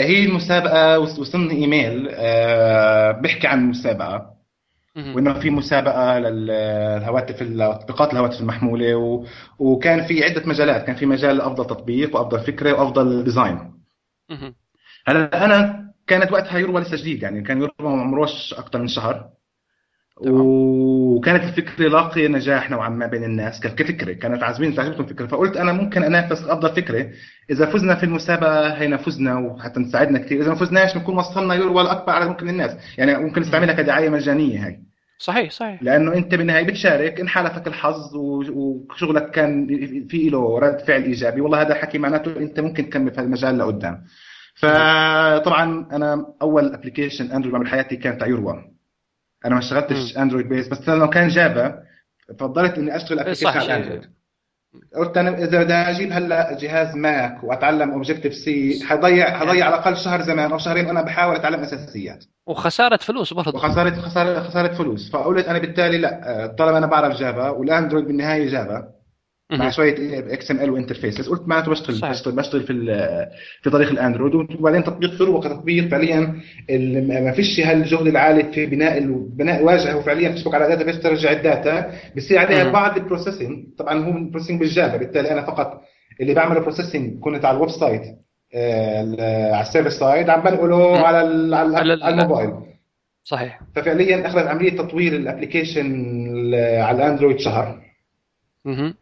[0.00, 4.32] هي المسابقة وص- وصلني إيميل آه بيحكي عن المسابقة.
[5.16, 7.36] وإنه في مسابقة للهواتف
[7.80, 9.24] تطبيقات الهواتف المحمولة و...
[9.58, 10.84] وكان في عدة مجالات.
[10.86, 13.72] كان في مجال أفضل تطبيق وأفضل فكرة وأفضل ديزاين
[15.06, 19.28] هلا أنا كانت وقتها يروى لسه جديد يعني كان يروى ما عمروش أكثر من شهر.
[20.26, 25.72] وكانت الفكرة لاقيه نجاح نوعا ما بين الناس كفكره كانت عازمين تعجبكم الفكرة فقلت أنا
[25.72, 27.10] ممكن أنافس أفضل فكره
[27.50, 31.80] إذا فزنا في المسابقة هينا فزنا وحتى نساعدنا كثير إذا ما فزناش بنكون وصلنا يورو
[31.80, 32.76] الاكبر على ممكن الناس.
[32.98, 34.80] يعني ممكن نستعملها كدعاية مجانية هاي.
[35.18, 35.82] صحيح صحيح.
[35.82, 38.16] لأنه أنت بالنهاية بتشارك إن حالفك الحظ
[38.50, 39.66] وشغلك كان
[40.08, 41.40] في له رد فعل إيجابي.
[41.40, 44.04] والله هذا الحكي معناته أنت ممكن تكمل في المجال لقدام.
[44.54, 48.71] فطبعا أنا أول application Android بعمل حياتي كان تاع يورو
[49.44, 51.82] أنا ما اشتغلتش Android بيس بس لو كان Java
[52.38, 54.10] فضلت إني أشتغل application على Android
[54.96, 60.22] قلت أنا إذا بدي أجيب هلأ جهاز Mac وأتعلم Objective-C حضيع حضيع على الأقل شهر
[60.22, 62.24] زمان أو شهرين وأنا بحاول أتعلم أساسيات.
[62.46, 65.10] وخسارة فلوس برضه وخسارة خسارة خسارة فلوس.
[65.10, 68.88] فقلت أنا بالتالي لأ طالما أنا بعرف Java وال Android بالنهاية Java
[69.52, 71.28] مع شوية XML و interfaces.
[71.28, 72.10] قلت معناته بشتغل صحيح.
[72.10, 72.72] بشتغل بشتغل في
[73.62, 74.34] في طريق ال Android.
[74.34, 76.40] وبعدين تطبيق يورو كتطبيق فعليا
[77.22, 79.96] ما فيش هالجهد العالي في بناء بناء واجهة.
[79.96, 81.92] وفعليا بتشبك على database ترجع ال data.
[82.16, 85.82] بصير عليها بعض ال processing طبعا هو ال processing بال Java بالتالي أنا فقط
[86.20, 88.02] اللي بعمل processing كنت على ال website
[88.54, 92.50] آه، على ال server side عم بنقله على على, الموبايل.
[93.24, 93.60] صحيح.
[93.76, 96.14] ففعليا أخذت عملية تطوير ال application
[96.54, 97.82] على ال Android شهر.
[98.66, 98.94] آه،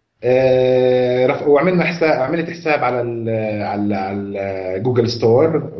[1.46, 3.28] وعملنا حساب عملت حساب على ال
[3.64, 5.72] على على Google Store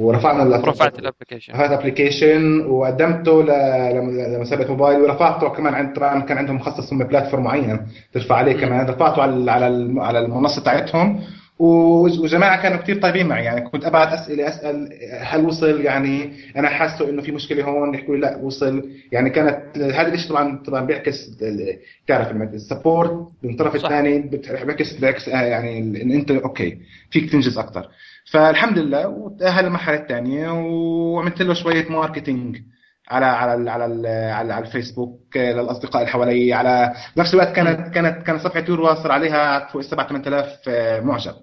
[0.00, 6.38] ورفعنا رفعت ال application رفعت ال application وقدمته لمسابقة موبايل ورفعته كمان عند طبعا كان
[6.38, 7.80] عندهم مخصص هم platform معين
[8.12, 9.52] ترفع عليه كمان رفعته على
[10.00, 11.20] على المنصة تاعتهم
[11.58, 13.44] وجماعة كانوا كثير طيبين معي.
[13.44, 17.94] يعني كنت ابعت أسئلة أسأل هل وصل؟ يعني أنا حاسه إنه في مشكلة هون.
[17.94, 18.90] يحكوا لي لا وصل.
[19.12, 21.30] يعني كانت هذا الشيء طبعا طبعا بيعكس
[22.06, 26.78] تعرف ال support من الطرف الثاني بيعكس بيعكس آه، يعني إن أنت okay
[27.10, 27.88] فيك تنجز أكثر
[28.30, 32.58] فالحمد لله وتأهل المرحلة الثانية وعملت له شوية marketing
[33.08, 38.40] على على على على, على الفيسبوك للأصدقاء اللي حوالي على نفس الوقت كانت كانت كانت
[38.40, 41.34] صفحة يورو صار عليها فوق 7 8000 آه، معجب.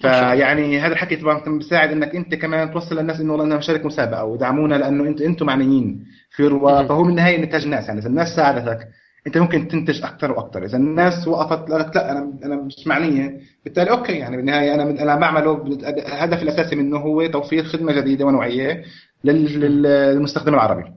[0.00, 4.24] فيعني هذا الحكي طبعا بيساعد إنك أنت كمان توصل للناس إنه والله أنا مشارك مسابقة
[4.24, 7.88] ودعمونا لأنه انت أنتم معنيين في يورو فهو من النهايه نتاج ناس.
[7.88, 8.88] يعني إذا الناس ساعدتك
[9.26, 13.40] أنت ممكن تنتج أكثر وأكثر إذا الناس وقفت قالت لا أنا أنا مش معنية.
[13.64, 18.84] بالتالي أوكي يعني بالنهاية أنا أنا بعمله الهدف الأساسي منه هو توفير خدمة جديدة ونوعية.
[19.24, 20.92] للمستخدم العربي.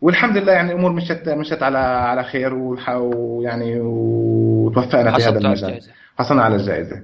[0.00, 5.80] والحمد لله يعني الأمور مشت مشت على على خير ويعني وتوفقنا في هذا المجال.
[6.18, 7.02] حصلنا على الجائزة.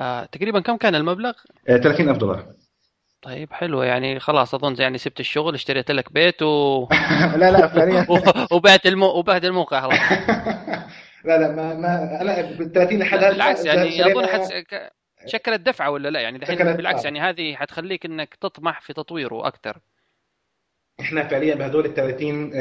[0.00, 1.32] آه، تقريبا كم كان المبلغ؟
[1.66, 2.46] 30000 آه، دولار.
[3.22, 3.82] طيب حلو.
[3.82, 6.88] يعني خلاص أظن يعني سبت الشغل اشتريت لك بيت و
[7.40, 8.06] لا لا فعليا.
[8.54, 9.06] وبعت المو...
[9.06, 9.98] وبعت الموقع خلاص.
[11.26, 14.52] لا لا ما ما أنا بال 30 لحد بالعكس يعني أظن حت...
[15.26, 19.78] شكلت دفعه ولا لا؟ يعني الحين بالعكس يعني هذه حتخليك إنك تطمح في تطويره أكثر.
[21.00, 22.52] إحنا فعليا بهدول ال 30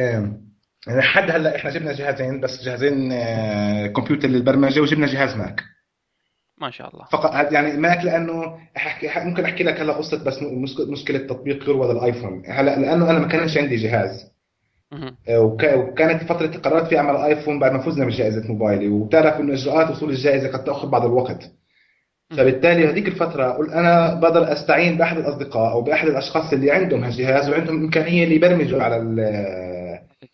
[0.88, 5.64] يعني لحد هلأ إحنا جبنا جهازين بس جهازين آه، كمبيوتر للبرمجة وجبنا جهاز ماك.
[6.58, 7.06] ما شاء الله.
[7.06, 10.44] فقط يعني ماك لأنه أحكي ممكن أحكي لك هلأ قصة بس
[10.90, 14.36] مشكله تطبيق يروى للايفون هلأ لأنه أنا ما كانش عندي جهاز.
[15.30, 18.88] آه، وكانت فترة قررت في اعمل آيفون بعد ما فزنا بجائزة موبايلي.
[18.88, 21.52] وبتعرف إنه إجراءات وصول الجائزة قد تأخذ بعض الوقت.
[22.30, 27.50] فبالتالي هذيك الفترة قلت أنا بقدر أستعين بأحد الأصدقاء أو بأحد الأشخاص اللي عندهم هالجهاز
[27.50, 29.20] وعندهم إمكانية اللي يبرمجوا على ال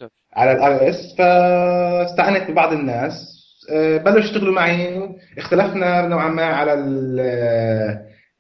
[0.34, 1.16] على ال iOS.
[1.18, 3.42] فاستعنت ببعض الناس.
[3.72, 5.10] آه، بلشوا يشتغلوا معي.
[5.38, 6.74] اختلفنا نوعا ما على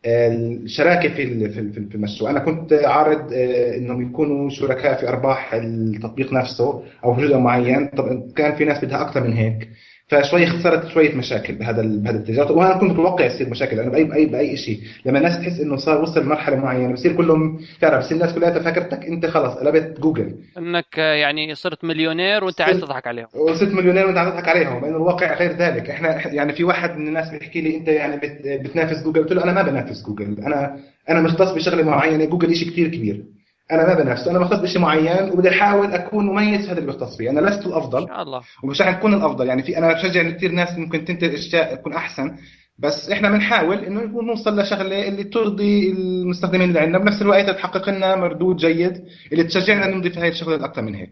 [0.06, 2.30] الشراكة في في المشروع.
[2.32, 7.88] أنا كنت عارض آه، إنهم يكونوا شركاء في أرباح التطبيق نفسه أو جزء معين.
[7.88, 9.70] طب كان في ناس بدها أكثر من هيك.
[10.12, 12.52] فشوي خسرت شوية مشاكل بهذا بهذا الاتجاه.
[12.52, 16.02] وأنا كنت متوقع يصير مشاكل لأنه بأي بأي بأي شيء لما الناس تحس إنه صار
[16.02, 20.36] وصل لمرحلة معينة بصير كلهم تعرف بصير الناس كلها فكرتك أنت خلص قلبت جوجل.
[20.58, 23.28] إنك يعني صرت مليونير وأنت عايز تضحك عليهم.
[23.34, 25.90] وصرت مليونير وأنت عايز تضحك عليهم لأنه الواقع غير ذلك.
[25.90, 29.54] إحنا يعني في واحد من الناس بيحكي لي أنت يعني بتنافس جوجل؟ قلت له أنا
[29.54, 30.44] ما بنافس جوجل.
[30.46, 33.24] أنا أنا مختص بشغلة معينة جوجل شيء كثير كبير.
[33.72, 37.18] أنا ما بنافس أنا بختص بشيء معين وبدي أحاول أكون مميز في هذا اللي بختص
[37.18, 38.02] فيه أنا لست الأفضل.
[38.02, 38.42] إن شاء الله.
[38.64, 39.48] ومش رح نكون الأفضل.
[39.48, 42.36] يعني في أنا بشجع كثير ناس ممكن تنتج أشياء تكون أحسن.
[42.78, 46.98] بس إحنا بنحاول إنه نوصل لشغلة اللي ترضي المستخدمين اللي عندنا.
[46.98, 51.10] بنفس الوقت تحقق لنا مردود جيد اللي تشجعنا نمضي في هاي الشغلة أكثر من هيك.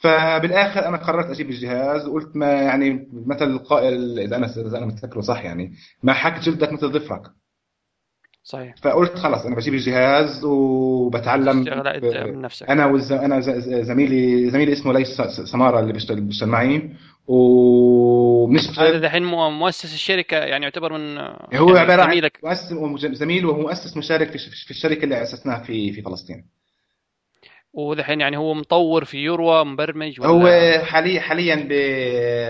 [0.00, 5.20] فبالآخر أنا قررت أجيب الجهاز وقلت ما يعني مثل القائل إذا أنا إذا أنا متذكره
[5.20, 5.72] صح يعني
[6.02, 7.22] ما حك جلدك مثل ظفرك
[8.44, 8.74] صحيح.
[8.82, 11.56] فقلت خلاص أنا بجيب الجهاز وبتعلم
[12.26, 12.70] من نفسك.
[12.70, 13.12] أنا والز...
[13.12, 13.40] أنا
[13.82, 16.90] زميلي زميلي اسمه ليس سمارة اللي بيشتغل بيشتغل معي
[17.26, 22.38] وبنشتغل هذا مو- مؤسس الشركة يعني يعتبر من هو يعني عبارة عن زميلك.
[22.44, 22.72] مؤسس
[23.12, 26.44] زميل وهو مؤسس مشارك في في الشركة اللي أسسناها في في فلسطين.
[27.74, 31.54] ودحين يعني هو مطور في يوروا مبرمج ولا هو حاليا حاليا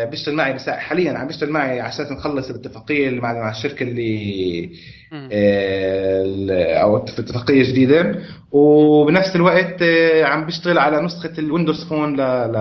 [0.04, 4.70] بيشتغل معي بس حاليا عم بيشتغل معي على أساس نخلص الاتفاقية اللي مع الشركة اللي.
[5.32, 12.20] آه، أو اتفاقية جديدة وبنفس الوقت آه، عم بيشتغل على نسخة ال Windows Phone ل
[12.52, 12.56] ل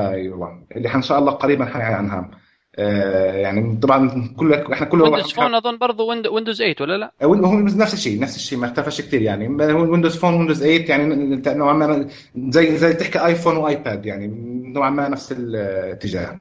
[0.76, 2.41] اللي إن شاء الله قريبا حنحكي عنها
[2.76, 7.34] آه، يعني طبعا كل إحنا كل Windows Phone أظن برضه Windows 8 ولا لا؟ هو
[7.34, 11.06] هو نفس الشيء نفس الشيء ما اختلفش كثير يعني Windows Phone Windows 8 يعني
[11.48, 14.28] نوعا ما زي زي تحكي iPhone و iPad يعني
[14.74, 16.40] نوعا ما نفس الاتجاه.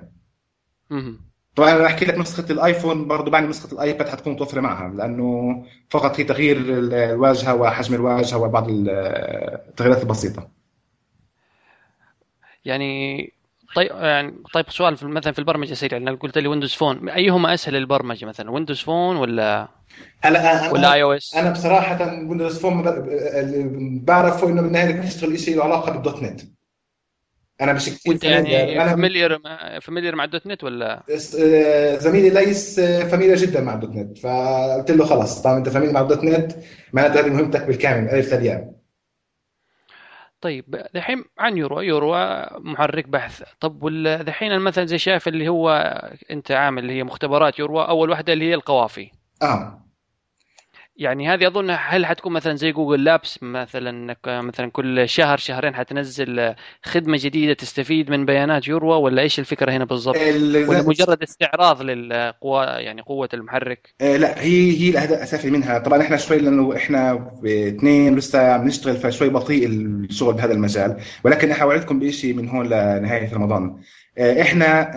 [1.54, 4.94] طبعا أنا أحكي لك نسخة ال iPhone برضه بعد نسخة ال iPad حتكون متوفرة معها
[4.94, 10.48] لأنه فقط هي تغيير الواجهة وحجم الواجهة وبعض التغييرات البسيطة
[12.64, 13.32] يعني
[13.74, 17.54] طيب يعني طيب سؤال في مثلا في البرمجة سريع لانك قلت لي Windows Phone أيهما
[17.54, 19.68] أسهل للبرمجة مثلا Windows Phone ولا
[20.20, 22.82] هلا أنا ولا iOS؟ أنا بصراحه Windows Phone
[24.04, 26.40] بعرفه إنه بالنهايه بدك تشتغل شيء له علاقة بال .NET.
[27.60, 29.38] أنا مش كثير وأنت يعني أنا familiar
[29.82, 31.02] familiar مع ال .NET ولا؟
[31.40, 36.00] آه، زميلي ليس familiar جدا مع ال .NET فقلت له خلاص طالما أنت familiar مع
[36.00, 36.52] ال .NET
[36.92, 38.69] معناته هذه مهمتك بالكامل ألف للياء
[40.40, 42.14] طيب دحين عن يورو يورو
[42.58, 43.42] محرك بحث.
[43.60, 43.88] طب
[44.26, 45.70] دحين مثلا زي شايف اللي هو
[46.30, 49.10] انت عامل اللي هي مختبرات يورو أول واحدة اللي هي القوافي.
[49.42, 49.89] آه.
[51.00, 55.74] يعني هذه أظن هل حتكون مثلا زي جوجل لابس مثلا إنك مثلا كل شهر شهرين
[55.74, 61.22] حتنزل خدمة جديدة تستفيد من بيانات يورو ولا إيش الفكرة هنا بالضبط؟ ال- ولا مجرد
[61.22, 66.38] استعراض للقوى يعني قوة المحرك؟ آه، لا هي هي الأهداف الاساسيه منها طبعا إحنا شوي
[66.38, 72.34] لأنه إحنا اثنين لسه عم نشتغل فشوي بطيء الشغل بهذا المجال ولكن إحنا اوعدكم بشيء
[72.34, 73.76] من هون لنهاية رمضان
[74.18, 74.90] آه، إحنا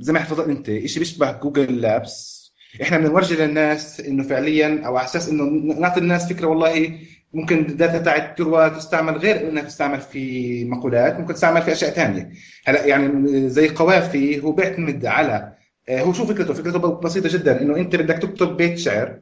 [0.00, 2.35] زي ما حفظت انت شيء بيشبه Google Labs
[2.82, 5.44] إحنا بنورجي للناس إنه فعليا أو على أساس إنه
[5.80, 6.98] نعطي الناس فكرة والله
[7.34, 11.90] ممكن ال data تاعت يروى تستعمل غير إنها تستعمل في مقولات ممكن تستعمل في أشياء
[11.90, 12.30] ثانية
[12.66, 15.52] هلا يعني زي قوافي هو بيعتمد على
[15.88, 19.20] آه، هو شو فكرته؟ فكرته بسيطة جدا إنه أنت بدك تكتب بيت شعر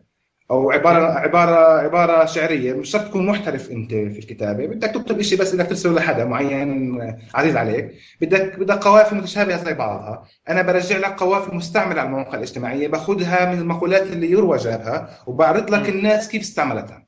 [0.50, 4.66] أو عباره عباره عبارة شعرية مش شرط تكون محترف أنت في الكتابة.
[4.66, 6.98] بدك تكتب شيء بس بدك ترسله لحدا معين
[7.35, 7.94] عزيز عليك.
[8.20, 10.24] بدك بدك قوافي متشابهة زي بعضها.
[10.48, 15.70] أنا برجع لك قوافي مستعملة على المواقع الاجتماعية باخذها من المقولات اللي يروى جابها وبعرض
[15.70, 15.88] لك.
[15.88, 17.04] الناس كيف استعملتها.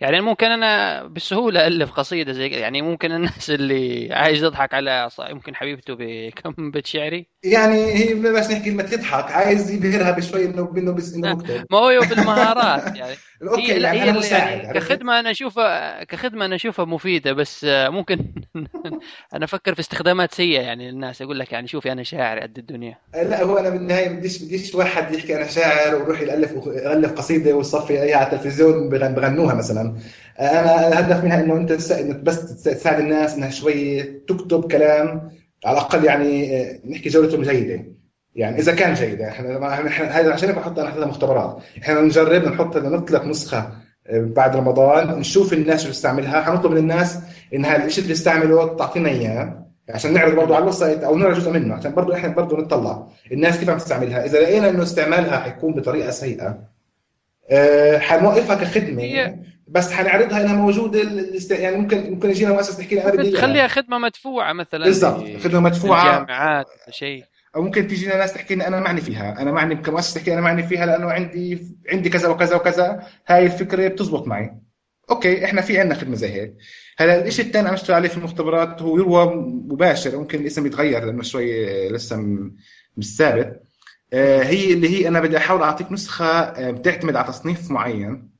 [0.00, 5.54] يعني ممكن أنا بسهولة ألف قصيدة زي يعني ممكن الناس اللي عايز يضحك على يمكن
[5.54, 10.92] حبيبته بكم بيت شعري يعني هي بس نحكي كلمه تضحك عايز يبهرها بشوي إنه إنه
[10.92, 13.14] بس إنه مكتب ما هو بالمهارات يعني.
[13.42, 18.18] أوكي هي يعني هي مساعد يعني؟ كخدمة أنا أشوفها كخدمة أنا أشوفها مفيدة بس ممكن
[19.34, 21.22] أنا أفكر في استخدامات سيئة يعني للناس.
[21.22, 22.98] أقول لك يعني شوفي أنا شاعر قد الدنيا.
[23.14, 28.02] لا هو أنا بالنهاية بديش بديش واحد يحكي أنا شاعر ويروح يألف يألف قصيدة ويصفي
[28.02, 29.67] اياها على التلفزيون بغن- بغنوها مثلا.
[29.70, 31.72] أنا الهدف منها إنه أنت
[32.22, 35.30] بس تساعد الناس إنها شوي تكتب كلام
[35.64, 37.84] على الأقل يعني آه، نحكي جودته جيدة.
[38.34, 41.58] يعني إذا كان جيدة إحنا إحنا هذا عشان بحط أنا هذا مختبرات.
[41.82, 43.58] إحنا نجرب نحط نطلق نسخة
[44.06, 46.42] آه، بعد رمضان نشوف الناس شو بتستعملها.
[46.42, 47.18] حنطلب من الناس
[47.54, 49.64] انها الشيء اللي تستعمله تعطينا إياه.
[49.90, 53.06] عشان نعرض برضه على ال website أو نرى جزء منه عشان برضه إحنا برضه نطلع
[53.32, 54.24] الناس كيف عم تستعملها.
[54.24, 56.58] إذا لقينا إنه استعمالها حيكون بطريقة سيئة
[57.50, 59.02] آه، حنوقفها كخدمة.
[59.68, 63.30] بس حنعرضها إنها موجودة الاست- يعني ممكن ممكن يجينا مؤسسة تحكي لي أنا بدي.
[63.30, 66.04] تخليها خدمة مدفوعة مثلا بالضبط خدمة مدفوعة.
[66.20, 67.24] للجامعات ولا شيء.
[67.56, 70.62] أو ممكن تيجينا ناس تحكي لي أنا معني فيها أنا معني كمؤسسه تحكي أنا معني
[70.62, 73.02] فيها لأنه عندي عندي كذا وكذا وكذا.
[73.26, 74.50] هاي الفكرة بتزبط معي.
[75.10, 76.54] okay إحنا في عندنا خدمة زي هيك.
[76.98, 81.22] هلا الشيء الثاني عم اشتغل عليه في المختبرات هو يروى مباشر ممكن الاسم يتغير لأنه
[81.22, 82.16] شوي لسه
[82.96, 83.62] مش ثابت.
[84.12, 88.37] آه، هي اللي هي أنا بدي أحاول أعطيك نسخة آه، بتعتمد على تصنيف معين.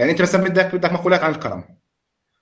[0.00, 1.64] يعني انت مثلا بدك بدك مقولات عن الكرم.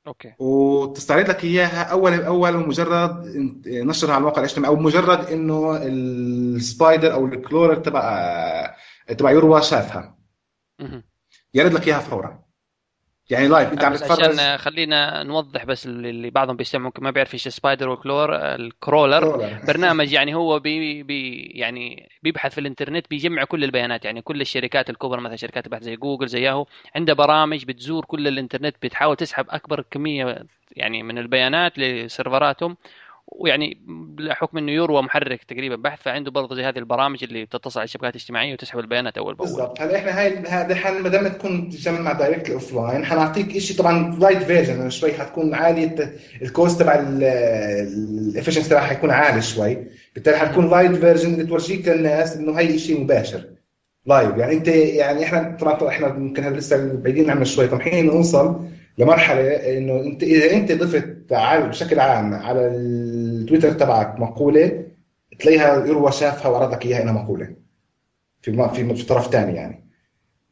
[0.07, 0.35] okay.
[0.39, 3.27] وتستعرض لك إياها اول باول مجرد
[3.67, 8.77] نشرها على الموقع الاجتماعي أو مجرد إنه ال spider أو ال crawler تبع
[9.19, 10.19] تبع يروى شافها.
[11.55, 12.48] يرد لك إياها فورا.
[13.31, 17.35] يعني live أنت عم تتفرج عشان خلينا نوضح بس اللي بعضهم بيستمع ممكن ما بيعرف
[17.35, 19.61] إيش spider وال crawler ال crawler crawler.
[19.67, 24.05] برنامج يعني هو بي بي يعني بيبحث في الإنترنت بيجمع كل البيانات.
[24.05, 28.29] يعني كل الشركات الكبرى مثلا شركات البحث زي جوجل زي ياهو عندها برامج بتزور كل
[28.29, 30.45] الإنترنت بتحاول تسحب أكبر كمية
[30.77, 32.77] يعني من البيانات لسيرفراتهم.
[33.33, 33.79] ويعني
[34.19, 38.11] بحكم إنه يروى محرك تقريبا بحث فعنده برضه زي هذه البرامج اللي بتتصل على الشبكات
[38.11, 39.49] الاجتماعية وتسحب البيانات أول بأول.
[39.49, 39.81] بالضبط.
[39.81, 44.19] هلا إحنا هاي هذا ما دام تكون تجمع مع دايركت اوف لاين حنعطيك شيء طبعا
[44.21, 49.79] لايت فيرجن شوي حتكون عالية الكوست تبع الافشنسي تبعها حيكون عالي شوي.
[50.15, 53.45] بالتالي حتكون لايت فيرجن اللي تورجيك للناس إنه هي شيء مباشر.
[54.07, 59.79] لايف يعني أنت يعني إحنا طبعا إحنا هذا لسه بعيدين عنه شوي طمحين نوصل لمرحلة
[59.79, 61.33] إنه أنت إذا أنت ضفت
[61.69, 64.85] بشكل عام على التويتر تبعك مقولة
[65.39, 67.55] تلاقيها يروى شافها وعرض لك إياها إنها مقولة.
[68.43, 69.89] في في طرف ثاني يعني.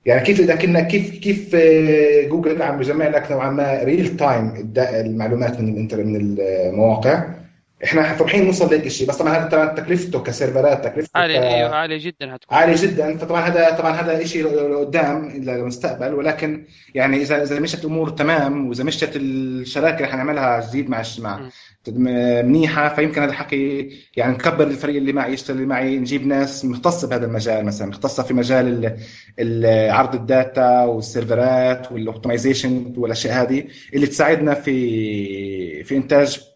[0.06, 4.72] يعني كيف إذا كنا كيف كيف آه، جوجل عم بجمع لك نوعا ما real time
[4.76, 7.36] المعلومات من من المواقع
[7.84, 11.98] إحنا طموحين نوصل لهيك شيء بس طبعا هذا طبعا تكلفته كسيرفرات تكلفته عالية أيوه عالية
[11.98, 13.16] جدا هتكون عالية جدا.
[13.16, 18.84] فطبعا هذا طبعا هذا شيء لقدام للمستقبل ولكن يعني إذا إذا مشت الأمور تمام وإذا
[18.84, 21.50] مشت الشراكة اللي حنعملها جديد مع مع
[21.88, 27.08] منيحة فيمكن هذا الحكي يعني نكبر الفريق اللي معي يشتغل اللي معي نجيب ناس مختصة
[27.08, 28.96] بهذا المجال مثلا مختصة في مجال
[29.90, 36.56] عرض ال data والسيرفرات وال optimization والأشياء هذه اللي تساعدنا في في إنتاج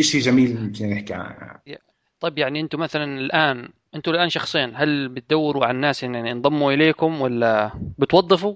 [0.00, 1.60] شيء جميل نحكي عنه؟
[2.20, 7.20] طيب يعني أنتم مثلا الآن أنتم الآن شخصين هل بتدوروا على الناس يعني ينضموا إليكم
[7.20, 8.54] ولا بتوظفوا؟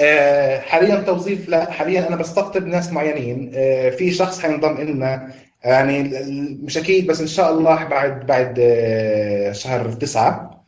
[0.00, 3.52] آه حاليا توظيف لا حاليا أنا بستقطب ناس معينين.
[3.54, 5.32] آه في شخص حينضم لنا
[5.64, 6.10] يعني
[6.62, 10.64] مش أكيد بس إن شاء الله بعد بعد آه شهر تسعة.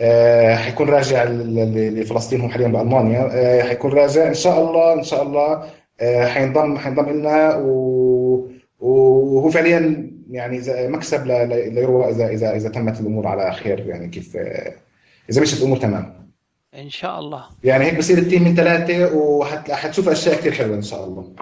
[0.00, 3.28] آه حيكون راجع لفلسطين هو حاليا بألمانيا.
[3.32, 5.64] آه حيكون راجع إن شاء الله إن شاء الله
[6.00, 8.50] آه حينضم حينضم لنا و
[8.80, 14.36] وهو فعليا يعني مكسب ليروى اذا اذا إذا تمت الأمور على خير يعني كيف
[15.30, 16.30] إذا مشت الأمور تمام.
[16.74, 17.44] إن شاء الله.
[17.64, 21.32] يعني هيك بصير التيم من ثلاثة وحتشوف أشياء كثير حلوة إن شاء الله.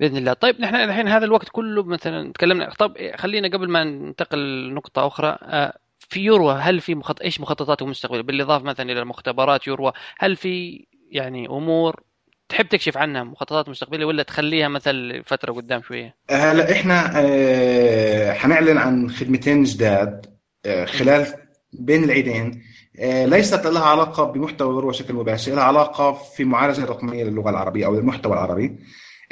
[0.00, 0.32] بإذن الله.
[0.32, 2.74] طيب نحن الحين هذا الوقت كله مثلا تكلمنا.
[2.78, 5.38] طب خلينا قبل ما ننتقل لنقطة أخرى.
[5.42, 7.22] آه، في يروى هل في مخط...
[7.22, 12.02] إيش مخططاتكم المستقبلية؟ بالإضافة مثلا إلى المختبرات يروى هل في يعني أمور
[12.48, 18.78] تحب تكشف عنها مخططات مستقبلية ولا تخليها مثل فترة قدام شوية؟ هلا إحنا آه، حنعلن
[18.78, 20.26] عن خدمتين جداد
[20.66, 21.26] آه، خلال
[21.72, 22.62] بين العيدين
[22.98, 27.94] آه، ليست لها علاقة بمحتوى بشكل مباشر لها علاقة في معالجة رقميه للغة العربية أو
[27.94, 28.78] المحتوى العربي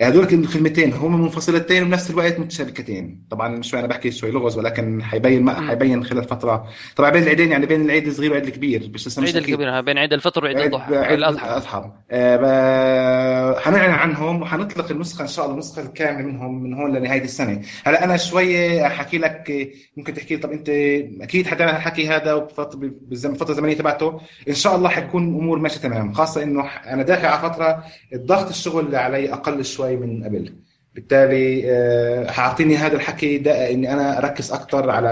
[0.00, 3.26] هذول الخدمتين هم منفصلتين وبنفس الوقت متشابكتين.
[3.30, 6.68] طبعا شوي أنا بحكي شوي لغز ولكن حيبين ما حيبين خلال فترة.
[6.96, 10.12] طبعا بين العيدين يعني بين العيد الصغير والعيد الكبير مش لسه العيد الكبير بين عيد
[10.12, 11.90] الفطر وعيد الضحى عيد الأضحى.
[12.10, 17.62] آه حنعلن عنهم وحنطلق النسخة إن شاء الله النسخة الكاملة منهم من هون لنهاية السنة.
[17.84, 20.68] هلا أنا شوي أحكي لك ممكن تحكي طب أنت
[21.22, 24.20] أكيد حتعمل الحكي هذا بالفترة الزمنية تبعته.
[24.48, 28.86] إن شاء الله حتكون امور ماشية تمام خاصة إنه أنا داخل على فترة الضغط الشغل
[28.86, 29.85] اللي علي أقل شوي.
[29.86, 30.52] شوي من قبل.
[30.94, 35.08] بالتالي آه، حاعطيني هذا الحكي ده إني أنا أركز أكثر على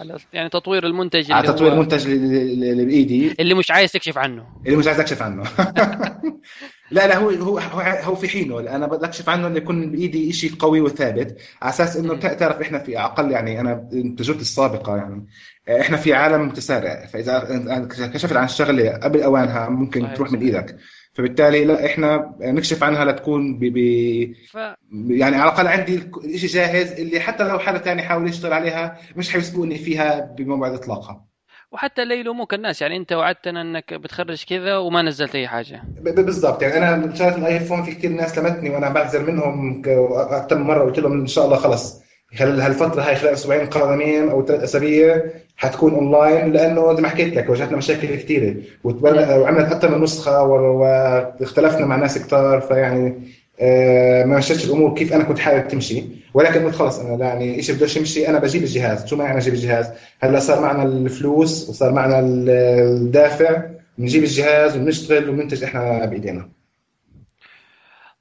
[0.00, 3.34] على يعني تطوير المنتج على تطوير المنتج اللي بإيدي.
[3.40, 4.46] اللي مش عايز تكشف عنه.
[4.66, 5.42] اللي مش عايز أكشف عنه.
[6.90, 8.60] لا لا هو هو هو في حينه.
[8.60, 12.78] أنا بدي أكشف عنه إنه يكون بإيدي شيء قوي وثابت على أساس إنه تعرف إحنا
[12.78, 15.26] في أقل يعني أنا تجربتي السابقة يعني.
[15.80, 17.06] إحنا في عالم متسارع.
[17.06, 20.76] فإذا كشفت عن شغله قبل أوانها ممكن تروح من إيدك.
[21.16, 23.64] فبالتالي لا إحنا نكشف عنها لتكون ب...
[23.64, 23.78] ب...
[24.50, 24.56] ف...
[24.92, 29.30] يعني على الأقل عندي الشيء جاهز اللي حتى لو حدا ثاني حاول يشتغل عليها مش
[29.30, 31.24] حيسبقني فيها بموعد اطلاقها
[31.72, 35.82] وحتى لا يلوموك الناس يعني أنت وعدتنا إنك بتخرج كذا وما نزلت أي حاجة.
[36.00, 39.82] بالضبط يعني أنا شغله الآيفون في كثير ناس لمتني وأنا بعذر منهم
[40.14, 42.05] أكثر من مرة قلت لهم إن شاء الله خلص.
[42.34, 45.22] خلال هالفتره هاي خلال أسبوعين قادمين أو ثلاث أسابيع
[45.56, 51.86] حتكون اونلاين لأنه زي ما حكيت لك واجهتنا مشاكل كثيره وعملت أكثر من نسخة واختلفنا
[51.86, 53.14] مع ناس كثار فيعني
[53.60, 56.04] آه، ما مشيتش الأمور كيف أنا كنت حابب تمشي.
[56.34, 59.06] ولكن قلت خلص أنا يعني شيء بدوش يمشي أنا بجيب الجهاز.
[59.06, 59.86] شو معنى أجيب الجهاز؟
[60.20, 63.62] هلا صار معنا الفلوس وصار معنا الدافع.
[63.98, 66.48] بنجيب الجهاز وبنشتغل وبننتج إحنا بإيدينا.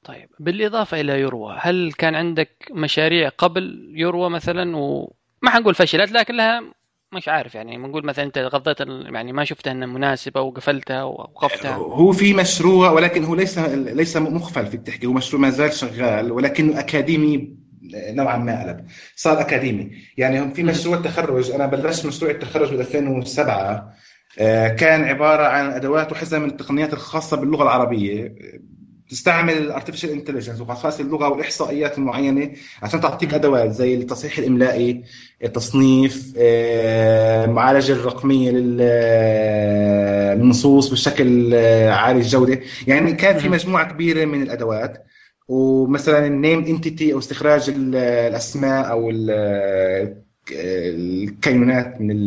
[0.05, 6.35] طيب بالإضافة إلى يروى هل كان عندك مشاريع قبل يروى مثلا؟ وما حنقول فشلت لكن
[6.35, 6.63] لها
[7.11, 12.11] مش عارف يعني بنقول مثلا أنت غضيت يعني ما شفتها انها مناسبه وقفلتها ووقفتها هو
[12.11, 16.79] في مشروع ولكن هو ليس ليس مقفل فيك تحكي هو مشروع ما زال شغال ولكنه
[16.79, 17.55] أكاديمي
[17.93, 19.91] نوعا ما قلب صار أكاديمي.
[20.17, 23.93] يعني في مشروع تخرج أنا بلشت مشروع التخرج ب 2007
[24.39, 28.35] آه، كان عبارة عن أدوات وحزم من التقنيات الخاصة باللغة العربية
[29.09, 32.51] تستعمل ال artificial intelligence وخاصه اللغة والإحصائيات المعينة
[32.83, 35.03] عشان تعطيك أدوات زي التصحيح الإملائي
[35.43, 38.51] التصنيف المعالجه آه، الرقمية
[40.35, 42.59] للنصوص بشكل آه، عالي الجودة.
[42.87, 45.05] يعني كان في مجموعة كبيرة من الأدوات
[45.47, 49.11] ومثلا النيم انتيتي أو استخراج الأسماء أو
[50.51, 52.25] الكينونات من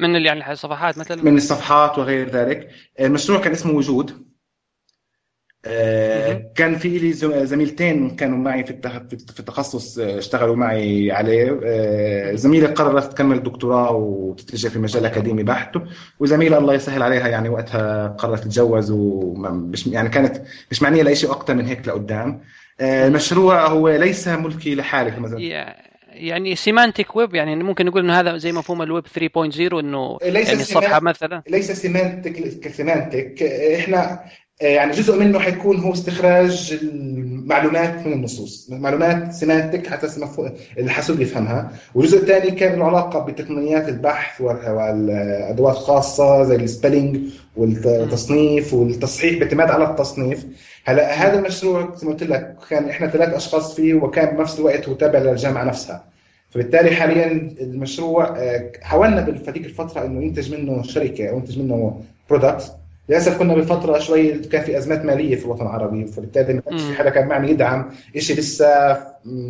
[0.00, 2.68] من يعني الصفحات مثلا؟ من الصفحات وغير ذلك.
[3.00, 4.10] المشروع كان اسمه وجود.
[4.10, 4.25] آه،
[6.54, 7.12] كان في لي
[7.46, 8.76] زميلتين كانوا معي في
[9.34, 11.60] في التخصص آه، اشتغلوا معي عليه.
[11.64, 15.76] آه، زميله قررت تكمل دكتوراه وتتجه في مجال أكاديمي بحت.
[16.20, 21.30] وزميله الله يسهل عليها يعني وقتها قررت تتجوز ومش يعني كانت مش معنية لأي شيء
[21.30, 22.40] أكثر من هيك لقدام.
[22.80, 25.38] المشروع هو ليس ملكي لحالي مثلا
[26.16, 30.60] يعني semantic web يعني ممكن نقول إنه هذا زي مفهوم الويب 3.0 إنه ليس يعني
[30.60, 31.42] الصفحة مثلا.
[31.48, 34.24] ليس semantic ك semantic إحنا آه،
[34.60, 40.06] يعني جزء منه حيكون هو استخراج المعلومات من النصوص معلومات semantic حتى
[40.78, 41.72] الحاسوب يفهمها.
[41.94, 47.18] والجزء الثاني كان له علاقة بتقنيات البحث والأدوات خاصة زي ال spelling
[47.56, 50.46] والتصنيف والتصحيح باعتماد على التصنيف.
[50.84, 54.88] هلا هذا المشروع زي ما قلت لك كان إحنا ثلاث أشخاص فيه وكان بنفس الوقت
[54.88, 56.04] هو تابع للجامعة نفسها.
[56.50, 57.26] فبالتالي حاليا
[57.60, 62.72] المشروع آه، حاولنا بهذيك الفترة إنه ينتج منه شركة أو ينتج منه برودكت
[63.08, 66.94] للأسف كنا بفترة شوي كان في أزمات مالية في الوطن العربي فبالتالي ما كانش في
[66.94, 68.66] حدا كان معنا يدعم شيء لسه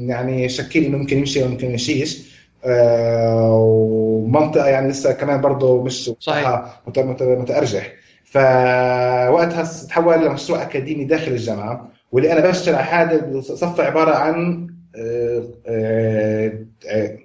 [0.07, 2.37] يعني شكيل إنه ممكن يمشي أو ممكن يمشيش.
[2.65, 6.81] آه ومنطقة يعني لسه كمان برضه مش صحيح.
[6.89, 7.93] متأرجح.
[8.25, 15.45] فوقتها تحول لمشروع أكاديمي داخل الجامعة واللي أنا بشتغل على هذا صف عبارة عن آه
[15.67, 17.19] آه,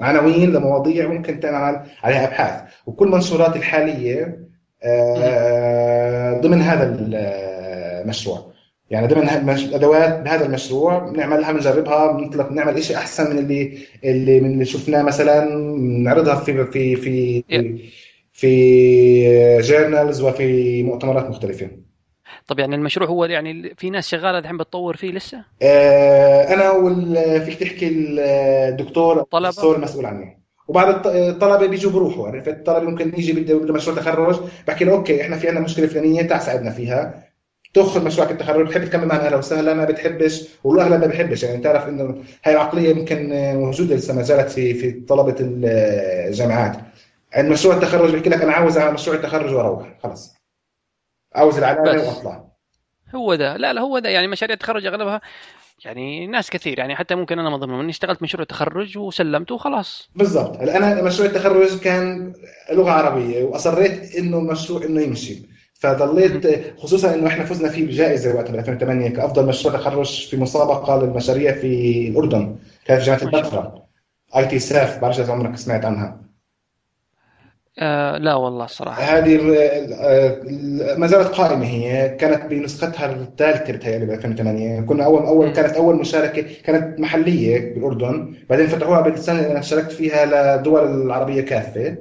[0.00, 2.60] عناوين لمواضيع ممكن تعمل عليها أبحاث.
[2.86, 4.49] وكل المنشورات الحالية
[6.40, 6.96] ضمن هذا
[8.04, 8.50] المشروع.
[8.90, 12.12] يعني ضمن الادوات بهذا المشروع بنعملها بنجربها
[12.50, 15.44] بنعمل شيء أحسن من اللي اللي من اللي شفناه مثلا
[15.78, 17.42] نعرضها في في في
[18.32, 21.70] في جورنالز وفي مؤتمرات مختلفة.
[22.46, 27.40] طب يعني المشروع هو يعني في ناس شغالة الحين بتطور فيه لسه؟ آه أنا وال
[27.40, 30.39] فيك تحكي الدكتور الدكتور المسؤول عني
[30.70, 32.28] وبعد الطلبة بيجوا بروحوا.
[32.28, 36.22] يعني الطلبة ممكن يجي بده مشروع تخرج بحكي له أوكي إحنا في عندنا مشكلة فلانية
[36.22, 37.24] تعال ساعدنا فيها.
[37.74, 41.42] تاخذ مشروعك التخرج بتحب تكمل معنا أهلا وسهلا ما بتحبش والاغلب ما بحبش.
[41.42, 46.76] يعني تعرف إنه هاي العقلية يمكن موجودة لسه ما زالت في في طلبة الجامعات.
[47.34, 49.88] عند مشروع التخرج بحكي لك أنا عاوز اعمل مشروع التخرج وأروح.
[50.02, 50.34] خلاص.
[51.34, 52.44] عاوز العلامة وأطلع.
[53.14, 53.56] هو ده.
[53.56, 54.08] لا لا هو ده.
[54.08, 55.20] يعني مشاريع التخرج أغلبها
[55.84, 60.10] يعني ناس كثير يعني حتى ممكن أنا من ضمنهم إني اشتغلت مشروع تخرج وسلمته وخلاص.
[60.14, 60.56] بالضبط.
[60.56, 62.32] أنا مشروع التخرج كان
[62.72, 65.50] لغة عربية وأصريت إنه المشروع إنه يمشي.
[65.74, 71.52] فضليت خصوصا إنه إحنا فزنا فيه بجائزة وقت 2008 كأفضل مشروع تخرج في مسابقة للمشاريع
[71.52, 73.86] في الأردن كانت في جامعة البتراء
[74.36, 76.20] آي تي ساف بعرفش إذا عمرك سمعت عنها.
[77.78, 79.36] آه لا والله الصراحه هذه
[80.98, 82.08] ما زالت قائمة هي.
[82.08, 88.34] كانت بنسختها الثالثة بتهيألي ب 2008 كنا اول اول كانت أول مشاركة كانت محلية بالأردن.
[88.50, 90.24] بعدين فتحوها بالسنه اللي أنا شاركت فيها
[90.56, 91.96] للدول العربية كافة.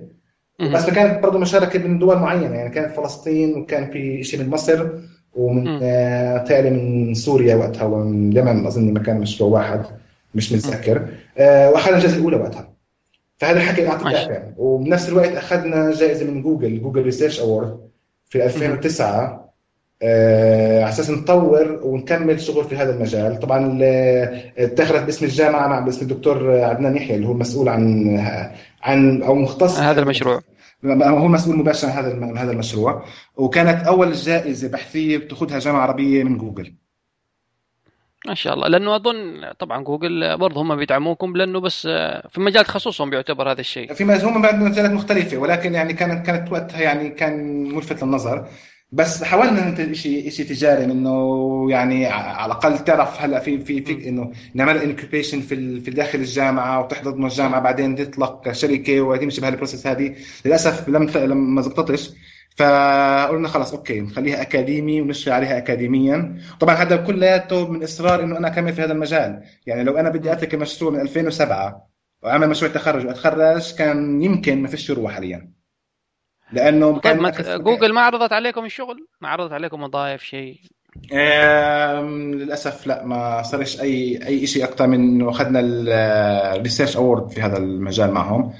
[0.73, 2.55] بس كانت برضه مشاركة من دول معينة.
[2.55, 4.87] يعني كانت فلسطين وكان في شيء من مصر
[5.33, 9.81] ومن آه من سوريا وقتها ومن اليمن أظن مكان مشروع واحد
[10.35, 11.07] مش متذكر.
[11.37, 12.68] آه واخذنا الجائزه الأولى وقتها.
[13.39, 17.79] فهذا الحكي اعطي دافع وبنفس الوقت أخذنا جائزة من Google Google Research Award
[18.29, 19.49] في 2009
[20.01, 23.39] آه على أساس نطور ونكمل شغل في هذا المجال.
[23.39, 23.79] طبعا
[24.57, 28.17] اتخذت باسم الجامعة مع باسم الدكتور عدنان يحيى اللي هو المسؤول عن
[28.81, 30.41] عن أو مختص هذا المشروع.
[30.85, 33.05] هو مسؤول مباشر عن هذا هذا المشروع.
[33.37, 36.73] وكانت أول جائزة بحثية بتاخذها جامعة عربية من جوجل.
[38.27, 38.67] ما شاء الله.
[38.67, 41.87] لأنه أظن طبعا جوجل برضه هم بيدعموكم لأنه بس
[42.29, 43.93] في مجال تخصصهم بيعتبر هذا الشيء.
[43.93, 48.47] في هم بعد مجالات مختلفة ولكن يعني كانت كانت وقتها يعني كان ملفت للنظر.
[48.91, 54.09] بس حاولنا ننتج شيء شيء تجاري منه يعني على الأقل تعرف هلأ في في في
[54.09, 59.55] إنه نعمل incubation في في داخل الجامعة وتحضر من الجامعة بعدين تطلق شركه وتمشي بهال
[59.55, 60.15] process هذه.
[60.45, 62.09] للأسف لم لم ما زبطتش.
[62.57, 66.41] فقلنا خلاص okay نخليها أكاديمي ونشتغل عليها اكاديميا.
[66.59, 69.43] طبعا هذا كلياته من إصرار إنه أنا أكمل في هذا المجال.
[69.67, 71.89] يعني لو أنا بدي أترك المشروع من 2007
[72.23, 75.51] وأعمل مشروع تخرج وأتخرج كان يمكن ما فيش يروى حاليا.
[76.51, 80.55] لأنه طيب ما جوجل ما عرضت عليكم الشغل؟ ما عرضت عليكم وظائف شيء؟
[82.33, 85.59] للأسف لا ما صارش أي أي شيء أكثر من إنه أخذنا
[86.55, 88.53] ال research award في هذا المجال معهم.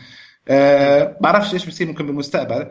[0.48, 2.68] أه بعرفش إيش بصير ممكن بالمستقبل.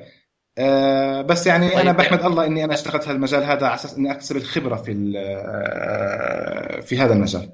[0.58, 1.78] آه، بس يعني طيب.
[1.78, 6.80] أنا بحمد الله إني أنا اشتغلت هالمجال هذا على أساس إني أكتسب الخبرة في آه،
[6.80, 7.52] في هذا المجال.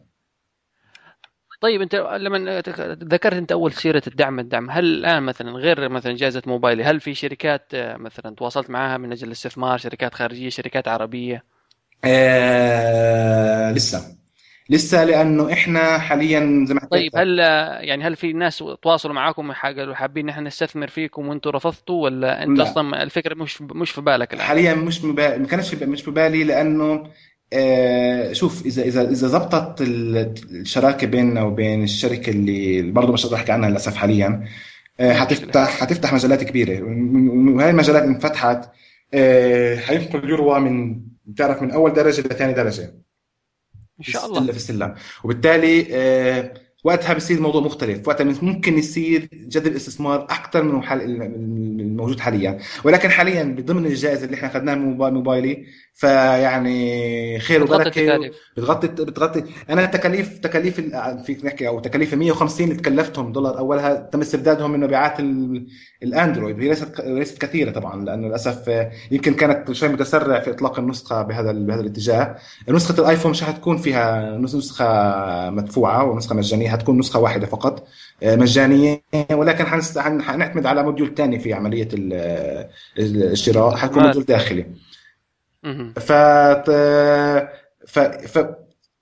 [1.60, 2.60] طيب أنت لما
[3.04, 7.14] ذكرت أنت أول سيرة الدعم الدعم هل الآن مثلا غير مثلا جائزة موبايلي هل في
[7.14, 11.44] شركات آه، مثلا تواصلت معها من أجل الاستثمار شركات خارجية شركات عربية؟
[12.04, 14.23] آه لسه.
[14.70, 17.38] لسه لأنه إحنا حاليا زي ما طيب هل
[17.88, 22.58] يعني هل في ناس تواصلوا معاكم قالوا حابين نحن نستثمر فيكم وأنتم رفضتوا ولا أنت
[22.58, 22.64] لا.
[22.64, 26.44] أصلا الفكرة مش مش في بالك الآن؟ حاليا مش مبالي ما كانش مش في بالي
[26.44, 27.06] لأنه
[27.52, 33.70] آه شوف إذا إذا إذا زبطت الشراكة بيننا وبين الشركة اللي برضه مش احكي عنها
[33.70, 34.44] للأسف حاليا
[35.00, 36.82] آه حتفتح حتفتح مجالات كبيرة.
[37.56, 38.70] وهي المجالات انفتحت
[39.14, 42.94] آه حينقل اليورو من بتعرف من أول درجة لثاني درجة.
[43.98, 44.40] إن شاء الله.
[44.52, 46.54] في السلم وبالتالي آه
[46.84, 48.08] وقتها بصير الموضوع مختلف.
[48.08, 50.82] وقتها ممكن يصير جذب استثمار أكثر من
[51.80, 52.58] الموجود حاليا.
[52.84, 59.84] ولكن حاليا ضمن الجائزة اللي إحنا أخذناها من موبايلي فيعني خير وبركة بتغطي بتغطي أنا
[59.84, 60.80] التكاليف تكاليف
[61.26, 65.20] فيك نحكي أو تكاليف 150 اللي تكلفتهم دولار أولها تم استبدادهم من مبيعات
[66.02, 66.60] الأندرويد.
[66.60, 71.52] هي ليست ليست كثيرة طبعا لأنه للأسف يمكن كانت شوي متسرع في إطلاق النسخة بهذا
[71.52, 72.36] بهذا الاتجاه.
[72.68, 74.84] نسخة الآيفون مش حتكون فيها نسخة
[75.50, 77.88] مدفوعة ونسخة مجانية حتكون نسخة واحدة فقط
[78.22, 79.02] آه، مجانية
[79.32, 79.64] ولكن
[80.22, 81.88] حنعتمد على module ثاني في عملية
[82.98, 84.66] الشراء حتكون module داخلي.
[85.96, 86.12] ف
[87.86, 88.46] ف ف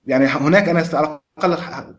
[0.07, 1.53] يعني هناك أنا على الأقل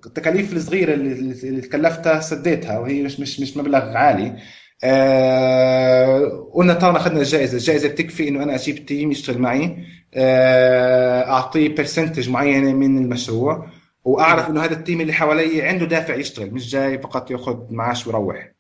[0.07, 4.37] التكاليف الصغيرة اللي تكلفتها سديتها وهي مش مش مش مبلغ عالي.
[4.85, 7.59] آه قلنا طالما أخذنا الجائزة.
[7.59, 9.77] الجائزة بتكفي إنه أنا أجيب team يشتغل معي.
[10.15, 13.67] آه أعطيه percentage معينة من المشروع.
[14.05, 18.51] وأعرف إنه هذا التيم اللي حوالي عنده دافع يشتغل مش جاي فقط يأخذ معاش ويروح.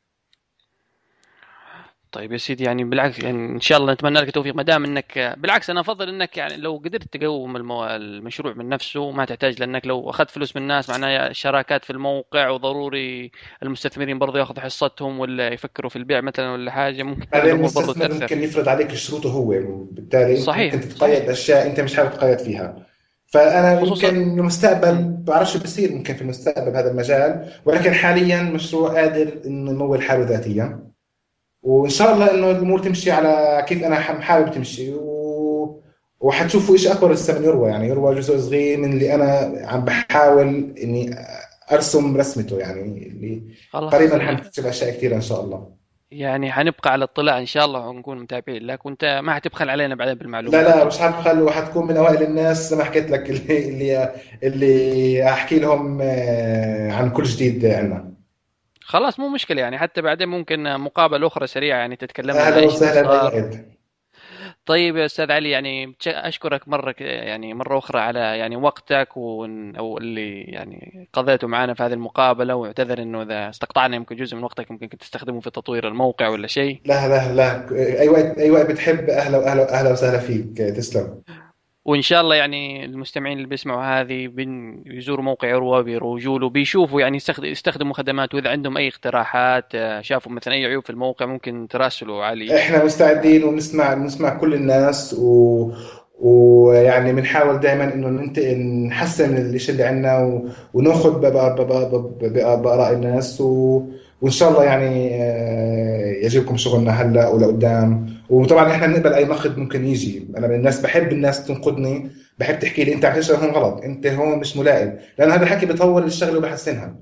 [2.12, 4.55] طيب يا سيدي يعني بالعكس يعني إن شاء الله نتمنى لك التوفيق.
[4.55, 7.86] ما دام إنك بالعكس أنا أفضل إنك يعني لو قدرت تقوم المو...
[7.86, 12.49] المشروع من نفسه ما تحتاج لأنك لو أخذت فلوس من الناس معناها شراكات في الموقع
[12.49, 13.30] وضروري
[13.62, 17.26] المستثمرين برضه ياخذوا حصتهم ولا يفكروا في البيع مثلا ولا حاجة ممكن
[17.74, 18.20] برضه تأثر.
[18.20, 19.49] ممكن يفرض عليك شروطه هو
[19.90, 22.93] بالتالي صحيح ممكن تتقيد أشياء أنت مش حابب تتقيد فيها.
[23.35, 29.70] فأنا ممكن المستقبل بعرفش بصير ممكن في المستقبل بهذا المجال ولكن حاليا مشروع قادر انه
[29.70, 30.85] يمول حاله ذاتيا.
[31.62, 34.95] وإن شاء الله إنه الأمور تمشي على كيف أنا حابب تمشي.
[34.95, 35.82] و...
[36.20, 37.70] وحتشوفوا شيء أكبر لسه من يروى.
[37.70, 41.14] يعني يروى جزء صغير من اللي أنا عم بحاول إني
[41.72, 45.84] أرسم رسمته يعني اللي قريبا حنكتشف اشياء كثيره إن شاء الله.
[46.11, 50.14] يعني حنبقى على اطلاع إن شاء الله ونكون متابعين لك وانت ما حتبخل علينا بعدين
[50.14, 50.66] بالمعلومات.
[50.66, 55.28] لا لا مش حبخل وحتكون من أوائل الناس زي ما حكيت لك اللي اللي اللي
[55.28, 58.14] أحكي لهم آه، عن كل جديد عندنا
[58.80, 63.64] خلاص مو مشكلة يعني حتى بعدين ممكن مقابلة أخرى سريعة يعني تتكلم أهلا وسهلا
[64.67, 70.41] طيب يا أستاذ علي يعني أشكرك مرة يعني مرة أخرى على يعني وقتك أو اللي
[70.43, 74.89] يعني قضيته معنا في هذه المقابلة واعتذر إنه إذا استقطعنا يمكن جزء من وقتك يمكن
[74.89, 76.81] كنت تستخدمه في تطوير الموقع ولا شيء.
[76.85, 77.71] لا لا لا.
[78.01, 80.59] أي وقت أي وقت بتحب أهلا وأهلا أهلا وسهلا فيك.
[80.59, 81.23] تسلم.
[81.85, 87.18] وإن شاء الله يعني المستمعين اللي بيسمعوا هذه بيزوروا موقع عروه بيروجوا له بيشوفوا يعني
[87.43, 92.24] يستخدموا خدمات وإذا عندهم أي اقتراحات آه، شافوا مثلا أي عيوب في الموقع ممكن تراسلوا
[92.24, 92.57] علي.
[92.59, 95.70] إحنا مستعدين ونسمع نسمع كل الناس و
[96.20, 98.59] ويعني بنحاول دائما إنه ننتقل
[98.89, 100.43] نحسن الشيء اللي عندنا
[100.74, 101.20] وناخذ
[102.62, 103.82] باراء الناس و...
[104.22, 108.14] وإن شاء الله يعني آه، يعجبكم شغلنا هلأ ولقدام.
[108.31, 110.29] وطبعا إحنا بنقبل أي نقد ممكن يجي.
[110.39, 114.07] أنا من الناس بحب الناس تنقدني بحب تحكي لي أنت عم تشتغل هون غلط أنت
[114.07, 114.99] هون مش ملائم.
[115.18, 116.97] لأن هذا الحكي بيطور الشغلة وبحسنها.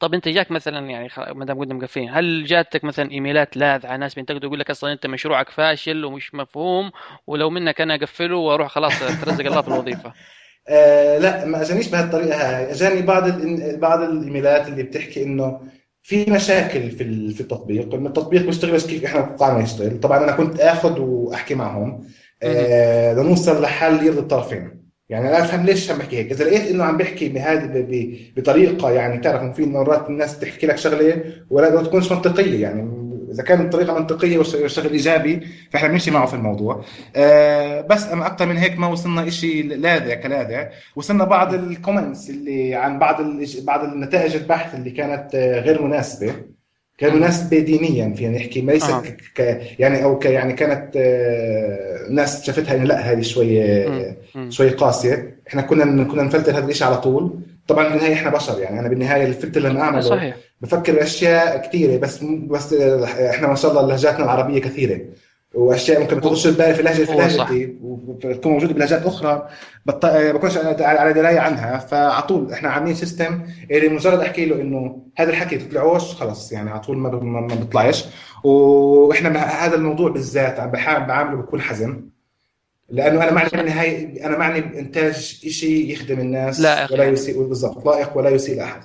[0.00, 4.14] طب أنت جاك مثلا يعني ما دام قلنا مقفلين هل جاتك مثلا إيميلات لاذعه ناس
[4.14, 6.90] بينتقدوا يقول لك أصلا أنت مشروعك فاشل ومش مفهوم
[7.26, 10.12] ولو منك أنا أقفله وأروح خلاص ترزق الله في الوظيفة؟
[10.68, 12.72] آه لا ما اجانيش بهالطريقة هاي.
[12.72, 13.22] اجاني بعض
[13.78, 15.60] بعض الإيميلات اللي بتحكي إنه
[16.06, 17.94] في مشاكل في في التطبيق.
[17.94, 20.00] انه التطبيق بيشتغل كيف إحنا توقعنا يشتغل.
[20.00, 22.04] طبعا أنا كنت آخذ وأحكي معهم.
[22.42, 24.82] آه لنوصل لحل يرضي الطرفين.
[25.08, 26.32] يعني أنا أفهم ليش عم بحكي هيك.
[26.32, 31.22] إذا لقيت إنه عم بحكي بهذه بطريقة يعني تعرف في مرات الناس تحكي لك شغلة
[31.50, 32.62] ولا ما تكونش منطقية.
[32.62, 32.82] يعني
[33.36, 36.84] إذا كانت الطريقة منطقية والشغل إيجابي فإحنا بنمشي معه في الموضوع.
[37.16, 42.30] آه بس أما أكثر من هيك ما وصلنا شيء لاذع كلاذع وصلنا بعض ال comments
[42.30, 43.16] اللي عن بعض
[43.62, 46.34] بعض النتائج البحث اللي كانت آه، غير مناسبة.
[46.98, 48.60] كان مناسبة دينيا فينا نحكي.
[48.60, 49.02] ليست آه.
[49.34, 49.40] ك
[49.78, 54.16] يعني أو ك يعني كانت آه ناس شافتها إنه لأ هذه شوية
[54.48, 55.36] شوية قاسية.
[55.48, 57.40] إحنا كنا كنا نفلتر هذا الشيء على طول.
[57.68, 58.80] طبعا بالنهاية إحنا بشر يعني.
[58.80, 60.36] أنا بالنهاية الفلتر اللي أنا أعمله صحيح.
[60.60, 65.00] بفكر باشياء كثيرة بس بس إحنا ما شاء الله لهجاتنا العربية كثيرة
[65.54, 69.48] وأشياء ممكن ما تخش البال في لهجه في لهجتي وتكون موجودة بلهجات أخرى
[69.86, 70.06] بط...
[70.06, 71.78] بكونش على دراية عنها.
[71.78, 76.70] فعلى طول إحنا عاملين system اللي مجرد أحكي له إنه هذا الحكي تطلعوش خلص يعني
[76.70, 78.04] على طول ما ما بيطلعش
[78.44, 80.70] وإحنا هذا الموضوع بالذات عم
[81.06, 82.15] بعامله بكل حزم.
[82.88, 85.14] لأنه أنا معني بالنهايه أنا معني بانتاج
[85.48, 87.04] شيء يخدم الناس لائق ولا.
[87.04, 88.80] يسيء بالضبط لائق ولا يسيء لأحد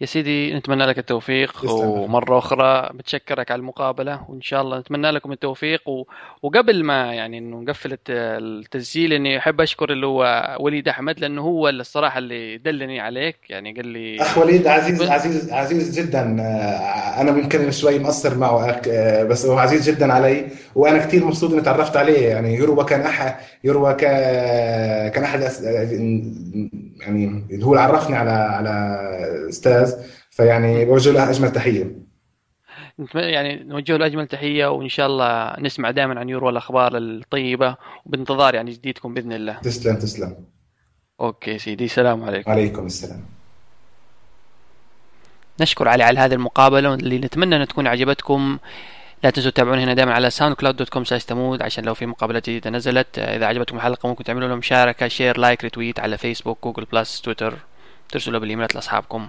[0.00, 1.70] يا سيدي نتمنى لك التوفيق تسلم.
[1.70, 6.04] ومرة أخرى بتشكرك على المقابلة وإن شاء الله نتمنى لكم التوفيق و...
[6.42, 11.42] وقبل ما يعني إنه نقفل الت- التسجيل إني أحب أشكر اللي هو وليد أحمد لأنه
[11.42, 16.36] هو اللي الصراحة اللي دلني عليك يعني قال لي أخ وليد عزيز عزيز عزيز جدا
[16.40, 21.24] آه، أنا ممكن شوي مقصر معه أك- آه، بس هو عزيز جدا علي وأنا كثير
[21.24, 23.34] مبسوط إني تعرفت عليه يعني يروى كان احد
[23.64, 29.00] يروى ك- كان أحد أس- يعني هو اللي عرفني على على
[29.48, 29.89] أستاذ
[30.30, 32.10] فيعني بوجه له أجمل تحية.
[33.14, 37.76] يعني نوجه له أجمل تحية وإن شاء الله نسمع دائما عن يروى الأخبار الطيبة
[38.06, 39.58] وبانتظار يعني جديدكم بإذن الله.
[39.58, 40.36] تسلم تسلم.
[41.20, 42.50] okay سيدي السلام عليكم.
[42.50, 43.24] عليكم السلام.
[45.60, 48.58] نشكر علي على هذه المقابلة اللي نتمنى أن تكون عجبتكم.
[49.24, 52.50] لا تنسوا تتابعونا هنا دائما على SoundCloud dot com slash تمود عشان لو في مقابلات
[52.50, 56.84] جديدة نزلت إذا عجبتكم الحلقة ممكن تعملوا لنا مشاركة share like retweet على Facebook Google
[56.92, 57.58] Plus Twitter
[58.08, 59.28] ترسلوا بالإيميلات لأصحابكم.